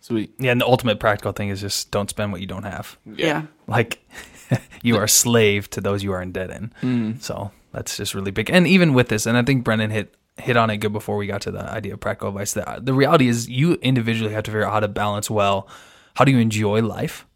Sweet. 0.00 0.32
Yeah, 0.38 0.50
and 0.52 0.60
the 0.60 0.66
ultimate 0.66 0.98
practical 0.98 1.32
thing 1.32 1.48
is 1.48 1.60
just 1.60 1.90
don't 1.90 2.10
spend 2.10 2.32
what 2.32 2.40
you 2.40 2.46
don't 2.46 2.64
have. 2.64 2.98
yeah. 3.06 3.42
like 3.68 4.00
you 4.82 4.96
are 4.96 5.04
a 5.04 5.08
slave 5.08 5.70
to 5.70 5.80
those 5.80 6.02
you 6.02 6.12
are 6.12 6.20
in 6.20 6.32
debt 6.32 6.50
in. 6.50 7.20
So 7.20 7.52
that's 7.72 7.96
just 7.96 8.14
really 8.14 8.32
big. 8.32 8.50
And 8.50 8.66
even 8.66 8.94
with 8.94 9.08
this, 9.08 9.26
and 9.26 9.36
I 9.36 9.42
think 9.42 9.64
Brennan 9.64 9.90
hit 9.90 10.14
hit 10.38 10.56
on 10.56 10.70
it 10.70 10.78
good 10.78 10.92
before 10.92 11.16
we 11.16 11.26
got 11.26 11.42
to 11.42 11.50
the 11.50 11.60
idea 11.70 11.92
of 11.92 12.00
practical 12.00 12.30
advice. 12.30 12.54
The, 12.54 12.68
uh, 12.68 12.80
the 12.80 12.94
reality 12.94 13.28
is 13.28 13.48
you 13.48 13.74
individually 13.74 14.32
have 14.32 14.44
to 14.44 14.50
figure 14.50 14.66
out 14.66 14.72
how 14.72 14.80
to 14.80 14.88
balance 14.88 15.30
well. 15.30 15.68
How 16.14 16.24
do 16.24 16.32
you 16.32 16.38
enjoy 16.38 16.80
life? 16.82 17.26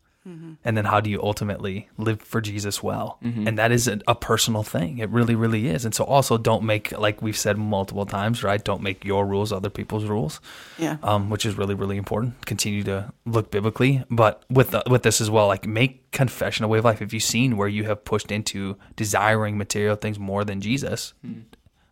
And 0.64 0.76
then 0.76 0.86
how 0.86 1.00
do 1.00 1.08
you 1.08 1.22
ultimately 1.22 1.88
live 1.98 2.20
for 2.20 2.40
Jesus 2.40 2.82
well? 2.82 3.18
Mm-hmm. 3.22 3.46
And 3.46 3.58
that 3.58 3.70
is 3.70 3.86
a, 3.86 4.00
a 4.08 4.14
personal 4.14 4.64
thing. 4.64 4.98
It 4.98 5.08
really, 5.10 5.36
really 5.36 5.68
is. 5.68 5.84
And 5.84 5.94
so 5.94 6.04
also 6.04 6.36
don't 6.36 6.64
make, 6.64 6.90
like 6.98 7.22
we've 7.22 7.36
said 7.36 7.56
multiple 7.56 8.06
times, 8.06 8.42
right? 8.42 8.62
Don't 8.62 8.82
make 8.82 9.04
your 9.04 9.24
rules 9.24 9.52
other 9.52 9.70
people's 9.70 10.04
rules 10.04 10.40
Yeah. 10.78 10.96
um, 11.02 11.30
which 11.30 11.46
is 11.46 11.56
really 11.56 11.74
really 11.74 11.96
important. 11.96 12.44
Continue 12.44 12.82
to 12.84 13.12
look 13.24 13.50
biblically, 13.50 14.04
but 14.10 14.42
with 14.50 14.70
the, 14.72 14.82
with 14.90 15.02
this 15.02 15.20
as 15.20 15.30
well, 15.30 15.46
like 15.46 15.66
make 15.66 16.10
confession 16.10 16.64
a 16.64 16.68
way 16.68 16.78
of 16.78 16.84
life. 16.84 17.00
If 17.00 17.12
you've 17.12 17.22
seen 17.22 17.56
where 17.56 17.68
you 17.68 17.84
have 17.84 18.04
pushed 18.04 18.32
into 18.32 18.76
desiring 18.96 19.56
material 19.56 19.96
things 19.96 20.18
more 20.18 20.44
than 20.44 20.60
Jesus, 20.60 21.14
hmm. 21.22 21.40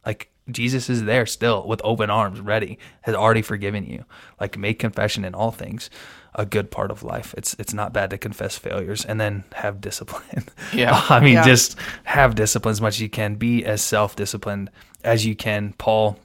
like 0.04 0.30
Jesus 0.50 0.90
is 0.90 1.04
there 1.04 1.24
still 1.26 1.66
with 1.66 1.80
open 1.84 2.10
arms, 2.10 2.40
ready, 2.40 2.78
has 3.02 3.14
already 3.14 3.42
forgiven 3.42 3.86
you. 3.86 4.04
Like 4.40 4.58
make 4.58 4.78
confession 4.78 5.24
in 5.24 5.34
all 5.34 5.50
things 5.50 5.88
a 6.34 6.44
good 6.44 6.70
part 6.70 6.90
of 6.90 7.02
life. 7.02 7.34
It's 7.36 7.54
it's 7.58 7.72
not 7.72 7.92
bad 7.92 8.10
to 8.10 8.18
confess 8.18 8.58
failures 8.58 9.04
and 9.04 9.20
then 9.20 9.44
have 9.54 9.80
discipline. 9.80 10.44
Yeah. 10.72 11.04
I 11.08 11.20
mean, 11.20 11.34
Yeah. 11.34 11.44
just 11.44 11.76
have 12.04 12.34
discipline 12.34 12.72
as 12.72 12.80
much 12.80 12.94
as 12.96 13.00
you 13.00 13.08
can. 13.08 13.36
Be 13.36 13.64
as 13.64 13.82
self 13.82 14.16
disciplined 14.16 14.70
as 15.04 15.24
you 15.24 15.36
can. 15.36 15.74
Paul 15.78 16.18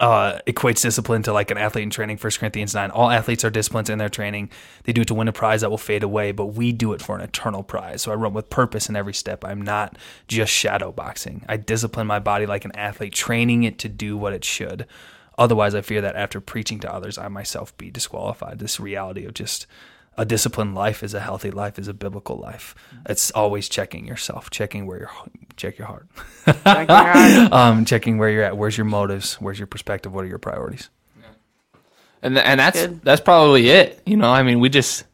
uh, 0.00 0.38
equates 0.46 0.80
discipline 0.82 1.22
to 1.22 1.32
like 1.32 1.50
an 1.50 1.58
athlete 1.58 1.82
in 1.84 1.90
training. 1.90 2.16
First 2.16 2.38
Corinthians 2.40 2.74
nine. 2.74 2.90
All 2.90 3.10
athletes 3.10 3.44
are 3.44 3.50
disciplined 3.50 3.90
in 3.90 3.98
their 3.98 4.08
training. 4.08 4.50
They 4.84 4.92
do 4.92 5.02
it 5.02 5.08
to 5.08 5.14
win 5.14 5.28
a 5.28 5.32
prize 5.32 5.60
that 5.60 5.70
will 5.70 5.78
fade 5.78 6.02
away, 6.02 6.32
but 6.32 6.46
we 6.46 6.72
do 6.72 6.92
it 6.94 7.02
for 7.02 7.14
an 7.16 7.20
eternal 7.22 7.62
prize. 7.62 8.02
So 8.02 8.10
I 8.12 8.14
run 8.14 8.32
with 8.32 8.48
purpose 8.50 8.88
in 8.88 8.96
every 8.96 9.14
step. 9.14 9.44
I'm 9.44 9.60
not 9.62 9.96
just 10.26 10.52
shadow 10.52 10.90
boxing. 10.90 11.44
I 11.48 11.56
discipline 11.58 12.06
my 12.06 12.18
body 12.18 12.46
like 12.46 12.64
an 12.64 12.72
athlete, 12.74 13.12
training 13.12 13.64
it 13.64 13.78
to 13.80 13.88
do 13.88 14.16
what 14.16 14.32
it 14.32 14.44
should. 14.44 14.86
Otherwise, 15.38 15.74
I 15.74 15.80
fear 15.82 16.00
that 16.00 16.16
after 16.16 16.40
preaching 16.40 16.78
to 16.80 16.92
others, 16.92 17.18
I 17.18 17.28
myself 17.28 17.76
be 17.76 17.90
disqualified. 17.90 18.58
This 18.58 18.78
reality 18.78 19.24
of 19.24 19.34
just 19.34 19.66
a 20.16 20.24
disciplined 20.24 20.74
life 20.76 21.02
is 21.02 21.12
a 21.12 21.20
healthy 21.20 21.50
life, 21.50 21.76
is 21.78 21.88
a 21.88 21.94
biblical 21.94 22.36
life. 22.36 22.74
It's 23.08 23.30
always 23.32 23.68
checking 23.68 24.06
yourself, 24.06 24.48
checking 24.50 24.86
where 24.86 24.98
your 24.98 25.10
check 25.56 25.76
your 25.76 25.88
heart, 25.88 26.06
Check 26.44 26.88
your 26.88 26.96
heart. 26.96 27.52
um, 27.52 27.84
checking 27.84 28.18
where 28.18 28.30
you're 28.30 28.44
at. 28.44 28.56
Where's 28.56 28.76
your 28.76 28.84
motives? 28.84 29.34
Where's 29.40 29.58
your 29.58 29.66
perspective? 29.66 30.12
What 30.14 30.24
are 30.24 30.28
your 30.28 30.38
priorities? 30.38 30.88
and 32.22 32.36
th- 32.36 32.46
and 32.46 32.58
that's 32.60 32.80
Good. 32.80 33.02
that's 33.02 33.20
probably 33.20 33.68
it. 33.70 34.00
You 34.06 34.16
know, 34.16 34.30
I 34.30 34.42
mean, 34.44 34.60
we 34.60 34.68
just 34.68 35.04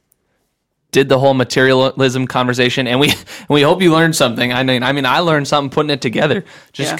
did 0.92 1.08
the 1.08 1.18
whole 1.18 1.34
materialism 1.34 2.26
conversation, 2.26 2.86
and 2.86 3.00
we 3.00 3.08
and 3.10 3.24
we 3.48 3.62
hope 3.62 3.80
you 3.82 3.92
learned 3.92 4.14
something. 4.16 4.52
I 4.52 4.62
mean, 4.64 4.82
I 4.82 4.92
mean, 4.92 5.06
I 5.06 5.20
learned 5.20 5.48
something 5.48 5.70
putting 5.70 5.90
it 5.90 6.00
together, 6.02 6.44
just 6.72 6.92
Yeah. 6.92 6.96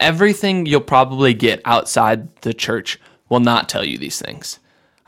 Everything 0.00 0.66
you'll 0.66 0.80
probably 0.80 1.34
get 1.34 1.60
outside 1.64 2.34
the 2.42 2.54
church 2.54 2.98
will 3.28 3.40
not 3.40 3.68
tell 3.68 3.84
you 3.84 3.98
these 3.98 4.20
things. 4.20 4.58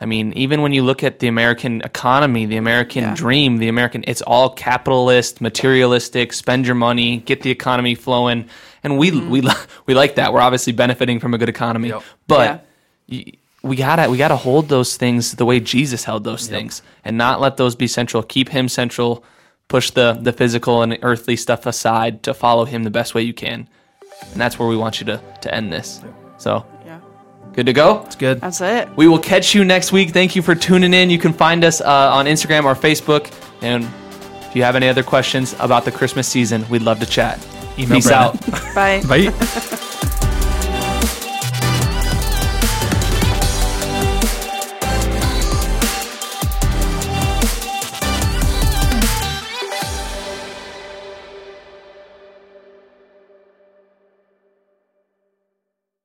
I 0.02 0.06
mean, 0.06 0.32
even 0.32 0.62
when 0.62 0.72
you 0.72 0.82
look 0.82 1.04
at 1.04 1.18
the 1.18 1.28
American 1.28 1.82
economy, 1.82 2.46
the 2.46 2.56
American 2.56 3.02
Yeah. 3.04 3.14
dream, 3.14 3.58
the 3.58 3.68
American, 3.68 4.02
it's 4.06 4.22
all 4.22 4.48
capitalist, 4.50 5.40
materialistic, 5.42 6.32
spend 6.32 6.64
your 6.64 6.74
money, 6.74 7.18
get 7.18 7.42
the 7.42 7.50
economy 7.50 7.94
flowing. 7.94 8.48
And 8.82 8.96
we, 8.96 9.10
mm-hmm. 9.10 9.28
we, 9.28 9.40
li- 9.42 9.52
we 9.86 9.94
like 9.94 10.14
that. 10.14 10.32
We're 10.32 10.40
obviously 10.40 10.72
benefiting 10.72 11.20
from 11.20 11.34
a 11.34 11.38
good 11.38 11.50
economy, 11.50 11.88
Yep. 11.88 12.02
but 12.26 12.66
y 13.10 13.24
we 13.62 13.76
gotta, 13.76 14.08
we 14.08 14.16
gotta 14.16 14.36
hold 14.36 14.70
those 14.70 14.96
things 14.96 15.32
the 15.32 15.44
way 15.44 15.60
Jesus 15.60 16.04
held 16.04 16.24
those 16.24 16.46
things 16.46 16.80
and 17.04 17.18
not 17.18 17.42
let 17.42 17.58
those 17.58 17.74
be 17.74 17.86
central. 17.86 18.22
Keep 18.22 18.48
him 18.48 18.70
central, 18.70 19.22
push 19.68 19.90
the, 19.90 20.14
the 20.18 20.32
physical 20.32 20.80
and 20.82 20.98
earthly 21.02 21.36
stuff 21.36 21.66
aside 21.66 22.22
to 22.22 22.32
follow 22.32 22.64
him 22.64 22.84
the 22.84 22.90
best 22.90 23.14
way 23.14 23.20
you 23.20 23.34
can. 23.34 23.68
And 24.32 24.40
that's 24.40 24.58
where 24.58 24.68
we 24.68 24.76
want 24.76 25.00
you 25.00 25.06
to, 25.06 25.20
to 25.42 25.54
end 25.54 25.72
this. 25.72 26.00
So 26.38 26.64
Yeah. 26.86 27.00
good 27.52 27.66
to 27.66 27.72
go. 27.72 28.02
It's 28.06 28.16
good. 28.16 28.40
That's 28.40 28.60
it. 28.60 28.88
We 28.96 29.08
will 29.08 29.18
catch 29.18 29.54
you 29.54 29.64
next 29.64 29.92
week. 29.92 30.10
Thank 30.10 30.36
you 30.36 30.42
for 30.42 30.54
tuning 30.54 30.94
in. 30.94 31.10
You 31.10 31.18
can 31.18 31.32
find 31.32 31.64
us 31.64 31.80
uh, 31.80 31.86
on 32.12 32.26
Instagram 32.26 32.64
or 32.64 32.74
Facebook. 32.74 33.32
And 33.62 33.84
if 34.42 34.54
you 34.56 34.62
have 34.62 34.76
any 34.76 34.88
other 34.88 35.02
questions 35.02 35.54
about 35.58 35.84
the 35.84 35.92
Christmas 35.92 36.26
season, 36.28 36.64
we'd 36.70 36.82
love 36.82 37.00
to 37.00 37.06
chat. 37.06 37.38
Email 37.78 37.96
Peace 37.96 38.06
Brennan. 38.08 38.24
out. 38.28 38.74
Bye. 38.74 39.02
Bye. 39.08 39.86